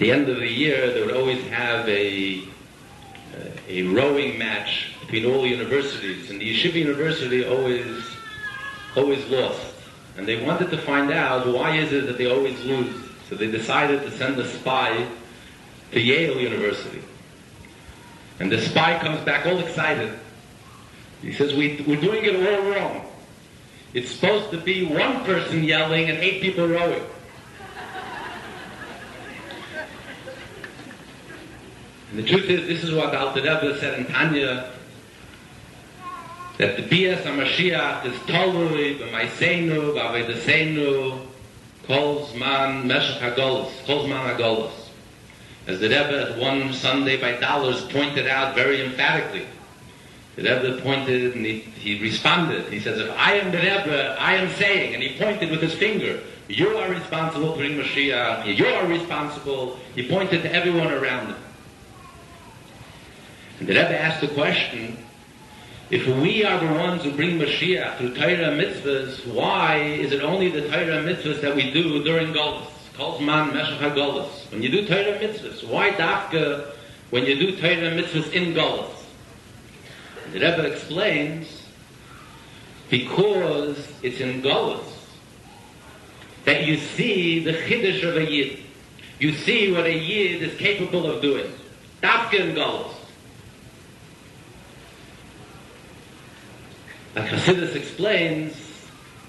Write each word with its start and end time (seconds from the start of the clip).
the 0.00 0.10
end 0.10 0.30
of 0.30 0.38
the 0.38 0.48
year, 0.48 0.92
they 0.92 1.04
would 1.04 1.14
always 1.14 1.46
have 1.48 1.86
a, 1.86 2.42
a 3.68 3.82
rowing 3.82 4.38
match 4.38 4.94
between 5.02 5.26
all 5.26 5.46
universities. 5.46 6.30
And 6.30 6.40
the 6.40 6.56
Yeshiva 6.56 6.74
University 6.74 7.46
always, 7.46 8.02
always 8.96 9.24
lost. 9.26 9.74
And 10.16 10.26
they 10.26 10.42
wanted 10.42 10.70
to 10.70 10.78
find 10.78 11.12
out 11.12 11.46
why 11.46 11.76
is 11.76 11.92
it 11.92 12.06
that 12.06 12.16
they 12.16 12.30
always 12.30 12.58
lose. 12.64 12.94
So 13.28 13.36
they 13.36 13.50
decided 13.50 14.00
to 14.02 14.10
send 14.16 14.38
a 14.38 14.48
spy 14.48 15.06
to 15.92 16.00
Yale 16.00 16.40
University. 16.40 17.02
And 18.40 18.50
the 18.50 18.60
spy 18.62 18.98
comes 18.98 19.20
back 19.20 19.44
all 19.44 19.58
excited. 19.58 20.18
He 21.20 21.34
says, 21.34 21.54
we, 21.54 21.84
we're 21.86 22.00
doing 22.00 22.24
it 22.24 22.36
all 22.36 22.70
wrong. 22.72 23.06
It's 23.92 24.10
supposed 24.10 24.50
to 24.52 24.56
be 24.56 24.86
one 24.86 25.24
person 25.24 25.62
yelling 25.62 26.08
and 26.08 26.18
eight 26.20 26.40
people 26.40 26.66
rowing. 26.66 27.02
And 32.10 32.18
the 32.18 32.24
truth 32.24 32.50
is, 32.50 32.66
this 32.66 32.82
is 32.82 32.92
what 32.92 33.14
Alter 33.14 33.40
Rebbe 33.40 33.78
said 33.78 33.98
in 33.98 34.06
Tanya, 34.06 34.72
that 36.58 36.76
the 36.76 36.82
Bias 36.82 37.24
HaMashiach 37.24 38.04
is 38.04 38.14
Tolui, 38.20 38.98
B'maiseinu, 38.98 39.94
B'avedaseinu, 39.94 41.26
Kol 41.86 42.28
man 42.36 42.86
Meshach 42.86 43.20
HaGolos, 43.20 43.86
Kol 43.86 44.06
Zman 44.06 44.36
HaGolos. 44.36 44.72
As 45.66 45.78
the 45.78 45.88
Rebbe 45.88 46.30
at 46.30 46.38
one 46.38 46.72
Sunday 46.72 47.20
by 47.20 47.32
Dollars 47.40 47.82
pointed 47.86 48.26
out 48.26 48.54
very 48.54 48.84
emphatically, 48.84 49.46
the 50.34 50.42
Rebbe 50.42 50.80
pointed 50.82 51.36
and 51.36 51.46
he, 51.46 51.60
he 51.60 52.00
responded. 52.00 52.72
He 52.72 52.80
says, 52.80 52.98
if 52.98 53.10
I 53.16 53.34
am 53.34 53.52
the 53.52 53.58
Rebbe, 53.58 54.16
I 54.18 54.34
am 54.34 54.50
saying, 54.54 54.94
and 54.94 55.02
he 55.02 55.16
pointed 55.16 55.50
with 55.50 55.62
his 55.62 55.74
finger, 55.74 56.20
you 56.48 56.76
are 56.76 56.90
responsible 56.90 57.52
to 57.52 57.58
bring 57.58 57.78
Mashiach, 57.78 58.56
you 58.56 58.66
are 58.66 58.86
responsible. 58.86 59.78
He 59.94 60.08
pointed 60.08 60.42
to 60.42 60.52
everyone 60.52 60.92
around 60.92 61.28
him. 61.28 61.36
And 63.60 63.68
the 63.68 63.74
Rebbe 63.74 64.00
asked 64.00 64.22
the 64.22 64.28
question, 64.28 64.96
if 65.90 66.06
we 66.06 66.44
are 66.44 66.58
the 66.58 66.72
ones 66.80 67.04
who 67.04 67.12
bring 67.12 67.38
Mashiach 67.38 67.98
through 67.98 68.14
Torah 68.14 68.56
mitzvahs, 68.56 69.26
why 69.26 69.76
is 69.76 70.12
it 70.12 70.22
only 70.22 70.48
the 70.48 70.62
Torah 70.62 71.04
mitzvahs 71.04 71.42
that 71.42 71.54
we 71.54 71.70
do 71.70 72.02
during 72.02 72.32
Golis? 72.32 72.68
Calls 72.96 73.20
man 73.20 73.52
Meshach 73.52 73.78
HaGolis. 73.80 74.50
When 74.50 74.62
you 74.62 74.70
do 74.70 74.86
Torah 74.86 75.18
mitzvahs, 75.18 75.68
why 75.68 75.90
dafka 75.90 76.72
when 77.10 77.26
you 77.26 77.36
do 77.38 77.60
Torah 77.60 77.90
mitzvahs 77.90 78.32
in 78.32 78.54
Golis? 78.54 78.94
The 80.32 80.40
Rebbe 80.40 80.62
explains, 80.72 81.66
because 82.88 83.92
it's 84.02 84.20
in 84.20 84.40
Golis 84.42 84.90
that 86.44 86.66
you 86.66 86.78
see 86.78 87.44
the 87.44 87.52
Chiddush 87.52 88.08
of 88.08 88.16
a 88.16 88.30
Yid. 88.30 88.60
You 89.18 89.34
see 89.34 89.70
what 89.70 89.84
a 89.84 89.92
Yid 89.92 90.40
is 90.42 90.56
capable 90.58 91.04
of 91.10 91.20
doing. 91.20 91.52
Dafka 92.02 92.40
in 92.40 92.54
Golis. 92.54 92.94
Like 97.14 97.26
Hasidus 97.26 97.74
explains, 97.74 98.54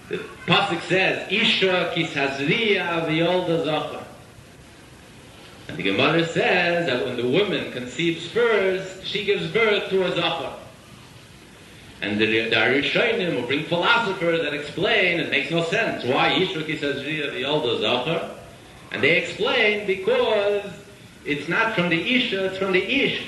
the 0.10 0.18
Pasuk 0.46 0.82
says, 0.82 1.32
Isha 1.32 1.94
kisazriya 1.96 3.08
v'yolda 3.08 3.66
zachar. 3.66 4.06
And 5.68 5.78
the 5.78 5.84
Gemara 5.84 6.28
says 6.28 6.86
that 6.86 7.06
when 7.06 7.18
the 7.18 7.28
woman 7.28 7.72
conceives 7.72 8.28
first, 8.28 9.06
she 9.06 9.26
gives 9.26 9.48
birth 9.48 9.90
to 9.90 10.04
a 10.04 10.16
zachar. 10.16 10.58
And 12.02 12.20
the, 12.20 12.52
Arishonim 12.52 13.36
will 13.36 13.48
bring 13.48 13.64
philosophers 13.66 14.42
that 14.42 14.54
explain, 14.54 15.20
it 15.20 15.32
makes 15.32 15.50
no 15.50 15.64
sense, 15.64 16.04
why 16.04 16.34
Isha 16.34 16.64
kisazriya 16.64 17.32
v'yolda 17.34 17.80
zachar. 17.80 18.36
And 18.92 19.02
they 19.02 19.18
explain 19.18 19.88
because 19.88 20.70
it's 21.26 21.48
not 21.48 21.74
from 21.76 21.90
the 21.90 22.16
Isha, 22.16 22.46
it's 22.46 22.58
from 22.58 22.74
the 22.74 22.84
Ish. 22.84 23.24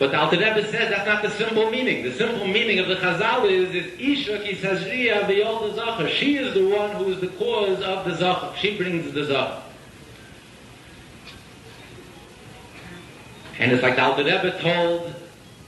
But 0.00 0.12
the 0.12 0.18
Alter 0.18 0.38
Rebbe 0.38 0.66
says 0.70 0.88
that's 0.88 1.06
not 1.06 1.22
the 1.22 1.28
simple 1.28 1.70
meaning. 1.70 2.02
The 2.02 2.14
simple 2.14 2.46
meaning 2.46 2.78
of 2.78 2.88
the 2.88 2.96
Chazal 2.96 3.44
is, 3.50 3.74
is 3.74 4.00
Isha 4.00 4.38
ki 4.38 4.54
sazriya 4.54 5.26
b'yol 5.26 5.68
the 5.68 5.74
Zachar. 5.74 6.08
She 6.08 6.38
is 6.38 6.54
the 6.54 6.66
one 6.66 6.90
who 6.92 7.12
is 7.12 7.20
the 7.20 7.28
cause 7.28 7.82
of 7.82 8.06
the 8.06 8.16
Zachar. 8.16 8.56
She 8.56 8.78
brings 8.78 9.12
the 9.12 9.26
Zachar. 9.26 9.62
And 13.58 13.72
it's 13.72 13.82
like 13.82 13.96
the 13.96 14.02
Alter 14.02 14.24
Rebbe 14.24 14.58
told 14.62 15.14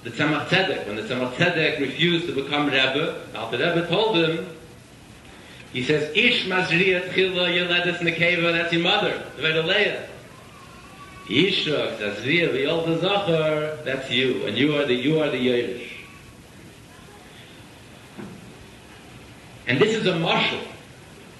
the 0.02 0.08
Tzemach 0.08 0.46
Tzedek, 0.46 0.86
when 0.86 0.96
the 0.96 1.02
Tzemach 1.02 1.34
Tzedek 1.34 1.80
refused 1.80 2.26
to 2.26 2.34
become 2.34 2.64
Rebbe, 2.68 3.26
the 3.32 3.38
Alter 3.38 3.58
Rebbe 3.58 3.86
told 3.86 4.16
him, 4.16 4.48
he 5.74 5.84
says, 5.84 6.10
Ish 6.16 6.46
mazriya 6.46 7.10
tchila 7.10 7.50
yeledes 7.52 7.98
nekeva, 7.98 8.52
that's 8.52 8.72
your 8.72 8.82
mother, 8.82 9.22
the 9.36 10.08
Vedaleah. 11.28 11.50
Yishrak, 11.52 11.98
Zazriya, 11.98 12.50
V'yol 12.52 13.00
Zachar, 13.00 13.82
that's 13.84 14.10
you, 14.10 14.46
and 14.46 14.56
you 14.56 14.76
are 14.76 14.86
the, 14.86 14.94
you 14.94 15.20
are 15.20 15.30
the 15.30 15.38
Yerush. 15.38 15.88
And 19.66 19.78
this 19.78 19.94
is 19.94 20.06
a 20.06 20.18
marshal 20.18 20.60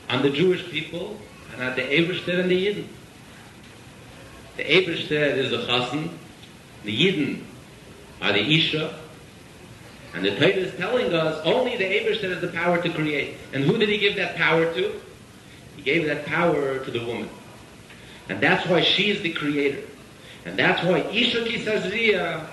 on 0.08 0.22
the 0.22 0.30
Jewish 0.30 0.68
people 0.70 1.18
and 1.52 1.62
on 1.62 1.76
the 1.76 1.82
Eberstead 1.82 2.38
and 2.38 2.50
the 2.50 2.66
Yidden. 2.66 2.86
The 4.56 4.70
Eberstead 4.70 5.38
is 5.38 5.50
the 5.50 5.66
Chassan, 5.66 6.10
the 6.84 6.96
Yidden 6.96 7.42
are 8.20 8.32
the 8.32 8.40
Isha, 8.40 8.98
and 10.14 10.24
the 10.24 10.36
Torah 10.36 10.48
is 10.50 10.74
telling 10.76 11.12
us 11.14 11.40
only 11.44 11.76
the 11.76 11.86
Eberstead 11.86 12.30
has 12.30 12.40
the 12.40 12.48
power 12.48 12.80
to 12.80 12.90
create. 12.90 13.36
And 13.52 13.64
who 13.64 13.78
did 13.78 13.88
he 13.88 13.98
give 13.98 14.16
that 14.16 14.36
power 14.36 14.72
to? 14.74 15.00
He 15.76 15.82
gave 15.82 16.06
that 16.06 16.26
power 16.26 16.78
to 16.78 16.90
the 16.90 17.04
woman. 17.04 17.28
And 18.28 18.40
that's 18.40 18.66
why 18.66 18.82
she 18.82 19.10
is 19.10 19.22
the 19.22 19.32
creator. 19.32 19.82
And 20.44 20.58
that's 20.58 20.82
why 20.84 21.00
Isha 21.00 21.44
ki 21.44 21.64
sazriya 21.64 22.46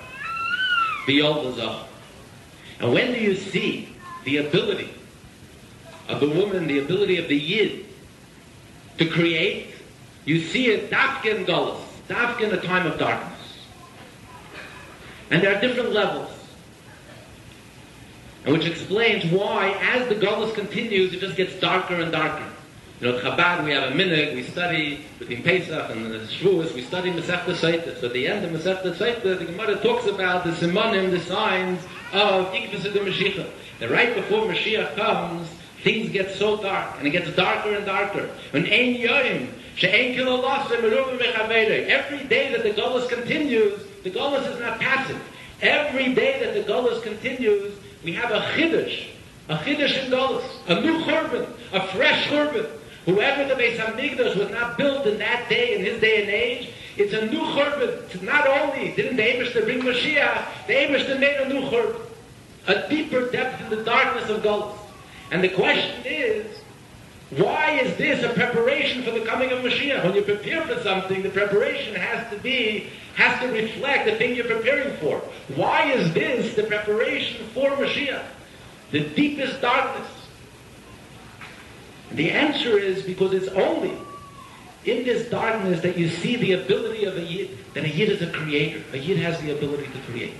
biyol 1.05 1.85
And 2.79 2.93
when 2.93 3.13
do 3.13 3.19
you 3.19 3.35
see 3.35 3.89
the 4.23 4.37
ability 4.37 4.93
of 6.07 6.19
the 6.19 6.29
woman, 6.29 6.67
the 6.67 6.79
ability 6.79 7.17
of 7.17 7.27
the 7.27 7.37
yid 7.37 7.85
to 8.97 9.05
create? 9.05 9.73
You 10.25 10.41
see 10.41 10.67
it 10.67 10.91
dafka 10.91 11.37
in 11.37 11.45
Golas, 11.45 11.81
dafka 12.07 12.41
in 12.41 12.53
a 12.53 12.61
time 12.61 12.85
of 12.85 12.99
darkness. 12.99 13.39
And 15.31 15.41
there 15.41 15.55
are 15.55 15.61
different 15.61 15.91
levels. 15.91 16.31
And 18.45 18.53
which 18.53 18.65
explains 18.65 19.25
why, 19.31 19.71
as 19.81 20.07
the 20.07 20.15
Golas 20.15 20.53
continues, 20.53 21.13
it 21.13 21.19
just 21.19 21.35
gets 21.35 21.59
darker 21.59 21.95
and 21.95 22.11
darker. 22.11 22.47
You 22.99 23.13
know, 23.13 23.19
Chabad, 23.19 23.63
we 23.63 23.71
have 23.71 23.93
a 23.93 23.95
minute, 23.95 24.35
we 24.35 24.43
study 24.43 25.05
between 25.19 25.41
Pesach 25.41 25.89
and 25.89 26.11
the 26.11 26.19
Shavuos, 26.19 26.73
we 26.73 26.81
study 26.81 27.11
Masechta 27.11 27.55
Seitas. 27.55 28.01
So 28.01 28.07
at 28.07 28.13
the 28.13 28.27
end 28.27 28.43
of 28.43 28.51
Masechta 28.51 28.93
Seitas, 28.93 29.39
the 29.39 29.45
Gemara 29.45 29.77
talks 29.77 30.05
about 30.05 30.43
the 30.43 30.49
simonim, 30.51 31.09
the 31.09 31.21
signs 31.21 31.81
of 32.11 32.47
Ikvus 32.47 32.83
of 32.83 32.91
the 32.91 32.99
Mashiach. 32.99 33.49
And 33.79 33.89
right 33.89 34.13
before 34.13 34.45
Mashiach 34.45 34.97
comes, 34.97 35.47
things 35.81 36.11
get 36.11 36.31
so 36.31 36.61
dark, 36.61 36.97
and 36.97 37.07
it 37.07 37.11
gets 37.11 37.33
darker 37.37 37.73
and 37.73 37.85
darker. 37.85 38.29
When 38.51 38.65
Ein 38.65 38.95
Yoim, 38.95 39.47
She'ein 39.75 40.17
Kilolosim, 40.17 40.83
Every 41.89 42.23
day 42.25 42.51
that 42.51 42.63
the 42.63 42.71
Golas 42.71 43.07
continues, 43.07 43.81
the 44.03 44.11
Golas 44.11 44.45
is 44.53 44.59
not 44.59 44.77
passive. 44.77 45.21
Every 45.61 46.13
day 46.13 46.37
that 46.43 46.53
the 46.53 46.69
Golas 46.69 47.01
continues, 47.01 47.73
we 48.03 48.11
have 48.11 48.31
a 48.31 48.41
Chiddush, 48.57 49.07
a 49.47 49.55
Chiddush 49.55 50.03
in 50.03 50.11
Golas, 50.11 50.43
a 50.67 50.81
new 50.81 50.99
Churban, 51.05 51.47
a 51.71 51.87
fresh 51.93 52.27
Churban. 52.27 52.69
Whoever 53.09 53.47
the 53.47 53.55
Beis 53.55 53.77
Hamikdash 53.77 54.35
was 54.35 54.51
not 54.51 54.77
built 54.77 55.07
in 55.07 55.17
that 55.17 55.49
day, 55.49 55.75
in 55.75 55.83
his 55.83 55.99
day 55.99 56.21
and 56.21 56.29
age, 56.29 56.69
it's 56.95 57.13
a 57.13 57.25
new 57.25 57.39
churban. 57.39 58.21
Not 58.21 58.47
only 58.47 58.91
didn't 58.91 59.15
the 59.15 59.23
Ebershter 59.23 59.63
bring 59.63 59.81
Mashiach, 59.81 60.67
the 60.67 60.73
Ebershter 60.73 61.19
made 61.19 61.37
a 61.37 61.49
new 61.49 61.61
churban. 61.69 62.01
A 62.67 62.87
deeper 62.87 63.31
depth 63.31 63.61
in 63.61 63.69
the 63.69 63.83
darkness 63.83 64.29
of 64.29 64.43
Golus. 64.43 64.77
And 65.31 65.43
the 65.43 65.49
question 65.49 66.03
is, 66.05 66.45
why 67.31 67.79
is 67.79 67.97
this 67.97 68.23
a 68.23 68.33
preparation 68.33 69.01
for 69.01 69.11
the 69.11 69.21
coming 69.21 69.51
of 69.51 69.59
Mashiach? 69.59 70.03
When 70.03 70.13
you 70.13 70.21
prepare 70.21 70.61
for 70.67 70.79
something, 70.83 71.23
the 71.23 71.29
preparation 71.29 71.95
has 71.95 72.31
to 72.31 72.37
be, 72.39 72.89
has 73.15 73.39
to 73.41 73.47
reflect 73.47 74.05
the 74.05 74.15
thing 74.15 74.35
you're 74.35 74.45
preparing 74.45 74.95
for. 74.97 75.17
Why 75.55 75.91
is 75.91 76.13
this 76.13 76.55
the 76.55 76.63
preparation 76.63 77.47
for 77.55 77.71
Mashiach? 77.71 78.23
The 78.91 79.01
deepest 79.09 79.61
darkness. 79.61 80.07
The 82.11 82.31
answer 82.31 82.77
is 82.77 83.03
because 83.03 83.33
it's 83.33 83.47
only 83.49 83.93
in 84.85 85.03
this 85.03 85.29
darkness 85.29 85.81
that 85.81 85.97
you 85.97 86.09
see 86.09 86.35
the 86.37 86.53
ability 86.53 87.05
of 87.05 87.17
a 87.17 87.21
Yid, 87.21 87.57
that 87.73 87.83
a 87.83 87.89
Yid 87.89 88.09
is 88.09 88.21
a 88.21 88.31
creator. 88.31 88.81
A 88.93 88.97
Yid 88.97 89.17
has 89.17 89.39
the 89.41 89.51
ability 89.51 89.87
to 89.87 89.99
create. 90.11 90.33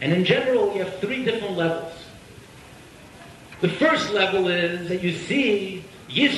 And 0.00 0.12
in 0.12 0.24
general, 0.24 0.74
you 0.74 0.84
have 0.84 0.98
three 0.98 1.24
different 1.24 1.56
levels. 1.56 1.92
The 3.60 3.68
first 3.68 4.12
level 4.12 4.48
is 4.48 4.88
that 4.88 5.02
you 5.02 5.12
see 5.12 5.84
you 6.08 6.30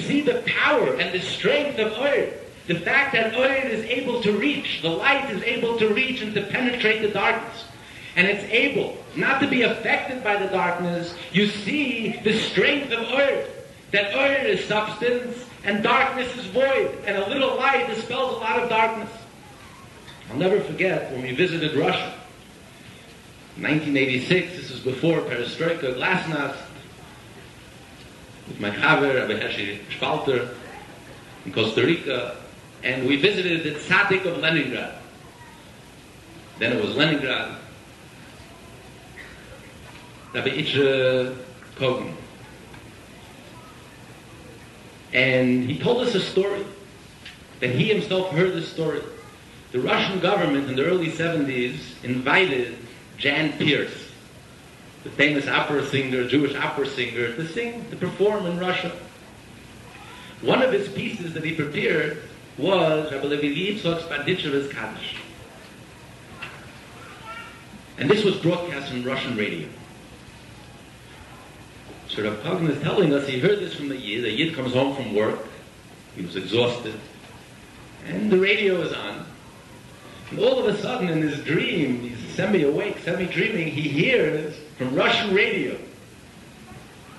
see 0.00 0.20
the 0.20 0.42
power 0.46 0.94
and 0.94 1.12
the 1.12 1.20
strength 1.20 1.78
of 1.78 1.92
Oir. 1.98 2.28
The 2.66 2.76
fact 2.76 3.12
that 3.14 3.34
Oir 3.36 3.54
is 3.54 3.84
able 3.84 4.22
to 4.22 4.32
reach, 4.32 4.80
the 4.82 4.88
light 4.88 5.30
is 5.30 5.42
able 5.42 5.78
to 5.78 5.88
reach 5.92 6.22
and 6.22 6.32
to 6.34 6.42
penetrate 6.42 7.02
the 7.02 7.08
darkness 7.08 7.64
and 8.16 8.26
it's 8.26 8.44
able 8.44 8.96
not 9.16 9.40
to 9.40 9.48
be 9.48 9.62
affected 9.62 10.22
by 10.22 10.36
the 10.36 10.48
darkness, 10.48 11.14
you 11.32 11.46
see 11.46 12.20
the 12.24 12.38
strength 12.38 12.92
of 12.92 13.12
earth. 13.12 13.48
that 13.92 14.14
oil 14.14 14.46
is 14.46 14.64
substance 14.64 15.44
and 15.64 15.82
darkness 15.82 16.34
is 16.36 16.46
void, 16.46 16.98
and 17.06 17.16
a 17.16 17.28
little 17.28 17.56
light 17.56 17.86
dispels 17.88 18.36
a 18.36 18.40
lot 18.40 18.62
of 18.62 18.68
darkness. 18.68 19.10
I'll 20.30 20.38
never 20.38 20.60
forget 20.60 21.12
when 21.12 21.22
we 21.22 21.32
visited 21.34 21.76
Russia. 21.76 22.14
1986, 23.56 24.56
this 24.56 24.70
is 24.70 24.80
before 24.80 25.20
Perestroika, 25.20 25.94
Glasnost, 25.94 26.56
with 28.48 28.58
my 28.58 28.70
Chaver, 28.70 29.14
Rabbi 29.14 29.34
Hershey 29.34 29.80
Spalter, 29.94 30.54
in 31.44 31.52
Costa 31.52 31.84
Rica, 31.84 32.38
and 32.82 33.06
we 33.06 33.16
visited 33.16 33.62
the 33.62 33.78
Tzaddik 33.78 34.24
of 34.24 34.38
Leningrad. 34.38 34.94
Then 36.58 36.72
it 36.72 36.82
was 36.82 36.96
Leningrad. 36.96 37.56
Rabbi 40.32 40.48
Itzra 40.48 41.36
Kogan. 41.76 42.14
And 45.12 45.68
he 45.68 45.78
told 45.78 46.06
us 46.06 46.14
a 46.14 46.20
story 46.20 46.64
that 47.60 47.70
he 47.70 47.84
himself 47.84 48.30
heard 48.30 48.54
this 48.54 48.68
story. 48.68 49.02
The 49.72 49.80
Russian 49.80 50.20
government 50.20 50.70
in 50.70 50.76
the 50.76 50.84
early 50.84 51.10
70s 51.10 52.02
invited 52.02 52.76
Jan 53.18 53.52
Peerce, 53.58 54.10
the 55.04 55.10
famous 55.10 55.46
opera 55.46 55.86
singer, 55.86 56.26
Jewish 56.26 56.54
opera 56.54 56.86
singer, 56.86 57.34
to 57.34 57.46
sing, 57.46 57.88
to 57.90 57.96
perform 57.96 58.46
in 58.46 58.58
Russia. 58.58 58.92
One 60.40 60.62
of 60.62 60.72
his 60.72 60.88
pieces 60.88 61.34
that 61.34 61.44
he 61.44 61.54
prepared 61.54 62.22
was 62.56 63.12
Rabbi 63.12 63.26
Levi 63.26 63.78
Yitzchok's 63.80 64.04
Bandicheva's 64.04 64.72
Kaddish. 64.72 65.16
And 67.98 68.10
this 68.10 68.24
was 68.24 68.36
broadcast 68.36 68.92
on 68.92 69.04
Russian 69.04 69.36
radio. 69.36 69.68
So 72.14 72.22
Rav 72.22 72.42
Kogan 72.42 72.68
is 72.68 72.82
telling 72.82 73.14
us 73.14 73.26
he 73.26 73.38
heard 73.38 73.58
this 73.60 73.74
from 73.74 73.88
the 73.88 73.96
Yid. 73.96 74.24
The 74.24 74.30
Yid 74.30 74.54
comes 74.54 74.74
home 74.74 74.94
from 74.94 75.14
work. 75.14 75.38
He 76.14 76.22
was 76.22 76.36
exhausted. 76.36 76.94
And 78.06 78.30
the 78.30 78.38
radio 78.38 78.82
is 78.82 78.92
on. 78.92 79.24
And 80.30 80.38
all 80.38 80.58
of 80.58 80.66
a 80.66 80.78
sudden 80.78 81.08
in 81.08 81.22
his 81.22 81.42
dream, 81.42 82.00
he's 82.00 82.18
semi-awake, 82.34 82.98
semi-dreaming, 82.98 83.68
he 83.68 83.88
hears 83.88 84.54
from 84.76 84.94
Russian 84.94 85.34
radio. 85.34 85.78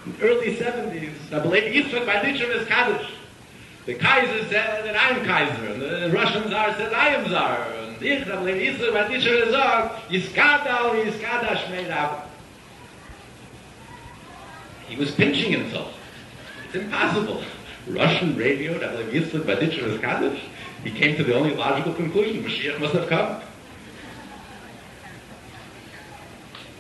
In 0.06 0.16
the 0.16 0.24
early 0.26 0.56
70s, 0.56 1.32
Rabbi 1.32 1.48
Levi 1.48 1.90
Yitzchak 1.90 2.06
Bandicheva's 2.06 2.68
Kaddish. 2.68 3.10
The 3.88 3.96
Kaiser 3.96 4.48
said 4.50 4.86
that 4.86 4.96
I'm 4.96 5.26
Kaiser, 5.26 5.66
and 5.66 5.82
the 5.82 6.12
Russian 6.14 6.44
Tsar 6.44 6.76
said 6.76 6.94
I 6.94 7.08
am 7.10 7.26
Tsar. 7.26 7.68
And 7.80 8.02
ich, 8.04 8.28
Rabbi 8.28 8.44
Levi 8.44 8.78
Yitzchak 8.78 8.92
Bandicheva 8.92 9.52
sagt, 9.52 10.10
Yiskada 10.10 10.84
or 10.86 11.04
Yiskada 11.04 11.56
Shmei 11.56 11.90
Rabbi. 11.90 12.33
He 14.88 14.96
was 14.96 15.12
pinching 15.12 15.52
himself. 15.52 15.98
It's 16.66 16.76
impossible. 16.76 17.44
Russian 17.88 18.36
radio. 18.36 18.74
He 20.84 20.92
came 20.92 21.16
to 21.16 21.24
the 21.24 21.36
only 21.36 21.56
logical 21.56 21.94
conclusion, 21.94 22.44
Mashiach 22.44 22.80
must 22.80 22.94
have 22.94 23.08
come. 23.08 23.42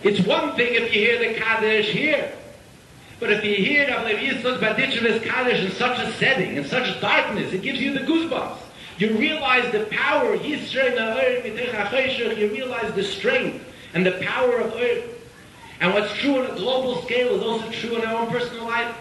It's 0.04 0.20
one 0.28 0.56
thing 0.56 0.76
if 0.76 0.94
you 0.94 1.00
hear 1.08 1.18
the 1.20 1.40
Kaddish 1.40 1.90
here. 1.90 2.32
But 3.20 3.32
if 3.32 3.44
you 3.46 3.56
hear 3.56 3.88
Rabbi 3.88 4.20
Levi 4.20 4.34
Yitzchak 4.34 4.60
Bandicheva's 4.60 5.24
Kaddish 5.24 5.64
in 5.64 5.72
such 5.72 5.98
a 6.00 6.12
setting, 6.14 6.58
in 6.58 6.66
such 6.66 7.00
darkness, 7.00 7.54
it 7.54 7.62
gives 7.62 7.80
you 7.80 7.94
the 7.94 8.02
goosebumps. 8.02 8.58
You 8.98 9.16
realize 9.18 9.72
the 9.72 9.86
power, 9.86 10.36
you 10.36 10.58
realize 12.52 12.94
the 12.94 13.04
strength 13.04 13.66
and 13.94 14.06
the 14.06 14.12
power 14.24 14.58
of 14.58 14.74
earth. 14.74 15.13
And 15.80 15.94
what's 15.94 16.14
true 16.14 16.40
on 16.40 16.50
a 16.50 16.56
global 16.56 17.02
scale 17.04 17.36
is 17.36 17.44
also 17.44 17.70
true 17.72 17.98
in 17.98 18.06
our 18.06 18.22
own 18.22 18.30
personal 18.30 18.66
life. 18.66 18.96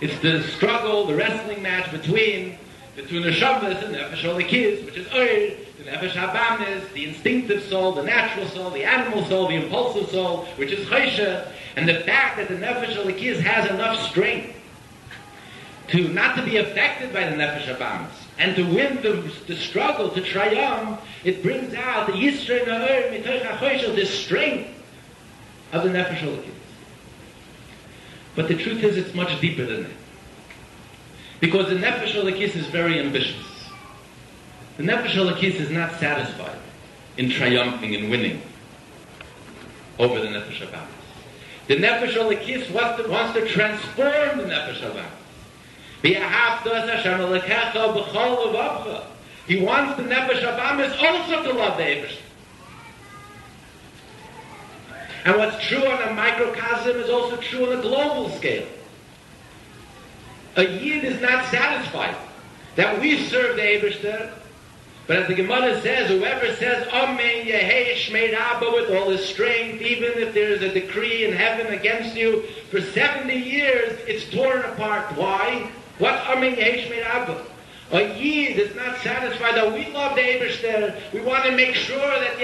It's 0.00 0.18
the 0.20 0.42
struggle, 0.42 1.06
the 1.06 1.14
wrestling 1.14 1.62
match 1.62 1.90
between 1.92 2.58
the 2.96 3.32
Shabbos 3.32 3.82
and 3.82 3.94
the 3.94 3.98
Nefesh 3.98 4.22
Olikis, 4.22 4.84
which 4.84 4.96
is 4.96 5.06
Oir, 5.12 5.56
the 5.78 5.84
Nefesh 5.90 6.12
Habamis, 6.12 6.92
the 6.92 7.06
instinctive 7.06 7.62
soul, 7.64 7.92
the 7.92 8.02
natural 8.02 8.48
soul, 8.48 8.70
the 8.70 8.84
animal 8.84 9.24
soul, 9.26 9.48
the 9.48 9.54
impulsive 9.54 10.10
soul, 10.10 10.46
which 10.56 10.72
is 10.72 10.86
Choshe, 10.88 11.46
and 11.76 11.88
the 11.88 12.00
fact 12.00 12.36
that 12.36 12.48
the 12.48 12.54
Nefesh 12.54 12.96
Olikis 12.96 13.40
has 13.40 13.70
enough 13.70 14.00
strength 14.10 14.50
to 15.88 16.08
not 16.08 16.36
to 16.36 16.42
be 16.42 16.56
affected 16.56 17.12
by 17.12 17.28
the 17.28 17.36
Nefesh 17.36 17.66
Habamis, 17.66 18.10
and 18.38 18.56
to 18.56 18.62
win 18.64 18.96
the, 19.02 19.32
the 19.46 19.56
struggle, 19.56 20.10
to 20.10 20.20
triumph, 20.20 21.00
it 21.22 21.42
brings 21.42 21.72
out 21.74 22.06
the 22.06 22.12
Yisrael 22.12 22.64
Na'or, 22.64 23.10
Mitoch 23.10 23.94
the 23.94 24.06
strength 24.06 24.73
the 25.82 25.88
Nefesh. 25.90 26.44
But 28.34 28.48
the 28.48 28.56
truth 28.56 28.82
is, 28.82 28.96
it's 28.96 29.14
much 29.14 29.40
deeper 29.40 29.64
than 29.64 29.84
that. 29.84 29.92
Because 31.40 31.68
the 31.68 31.76
Nefesh 31.76 32.12
Elokis 32.12 32.56
is 32.56 32.66
very 32.66 32.98
ambitious. 32.98 33.44
The 34.76 34.82
Nefesh 34.82 35.12
Elokis 35.12 35.54
is 35.54 35.70
not 35.70 35.98
satisfied 36.00 36.58
in 37.16 37.30
triumphing 37.30 37.94
and 37.94 38.10
winning 38.10 38.42
over 39.98 40.20
the 40.20 40.26
Nefesh. 40.26 40.68
The 41.68 41.76
Nefesh 41.76 42.14
Elokis 42.14 42.70
wants 42.72 43.02
to, 43.02 43.08
wants 43.08 43.34
to 43.38 43.46
transform 43.46 44.38
the 44.38 44.44
Nefesh 44.44 44.80
Abamis. 44.80 45.10
He 46.02 46.14
wants 49.62 49.96
the 49.96 50.02
Nefesh 50.02 50.42
Abamis 50.42 50.98
also 51.02 51.42
to 51.42 51.52
love 51.52 51.76
the 51.78 51.82
Eibush. 51.84 52.16
And 55.24 55.38
what's 55.38 55.66
true 55.66 55.86
on 55.86 56.02
a 56.02 56.12
microcosm 56.12 56.96
is 56.96 57.08
also 57.08 57.36
true 57.38 57.70
on 57.70 57.78
a 57.78 57.82
global 57.82 58.30
scale. 58.30 58.66
A 60.56 60.62
Yid 60.62 61.04
is 61.04 61.20
not 61.20 61.46
satisfied 61.46 62.14
that 62.76 63.00
we 63.00 63.24
serve 63.26 63.56
the 63.56 63.62
Eberster, 63.62 64.32
but 65.06 65.16
as 65.16 65.28
the 65.28 65.34
Gemara 65.34 65.80
says, 65.80 66.08
whoever 66.08 66.54
says, 66.56 66.86
Amen, 66.88 67.46
Yehei 67.46 67.94
Shmei 67.94 68.32
Abba, 68.32 68.70
with 68.70 68.90
all 68.90 69.10
his 69.10 69.24
strength, 69.24 69.82
even 69.82 70.12
if 70.18 70.32
there 70.32 70.50
is 70.50 70.62
a 70.62 70.72
decree 70.72 71.24
in 71.24 71.32
heaven 71.32 71.72
against 71.72 72.16
you, 72.16 72.42
for 72.70 72.80
70 72.80 73.34
years, 73.34 73.98
it's 74.06 74.30
torn 74.34 74.60
apart. 74.60 75.16
Why? 75.16 75.70
What 75.98 76.14
Amen, 76.26 76.56
Yehei 76.56 76.86
Shmei 76.86 77.04
Abba? 77.04 77.44
A 77.92 78.18
Yid 78.18 78.58
is 78.58 78.74
not 78.74 78.98
satisfied 78.98 79.56
that 79.56 79.72
we 79.72 79.90
love 79.92 80.16
the 80.16 80.22
Eberster. 80.22 81.12
We 81.12 81.20
want 81.20 81.44
to 81.44 81.52
make 81.52 81.74
sure 81.74 81.98
that 81.98 82.40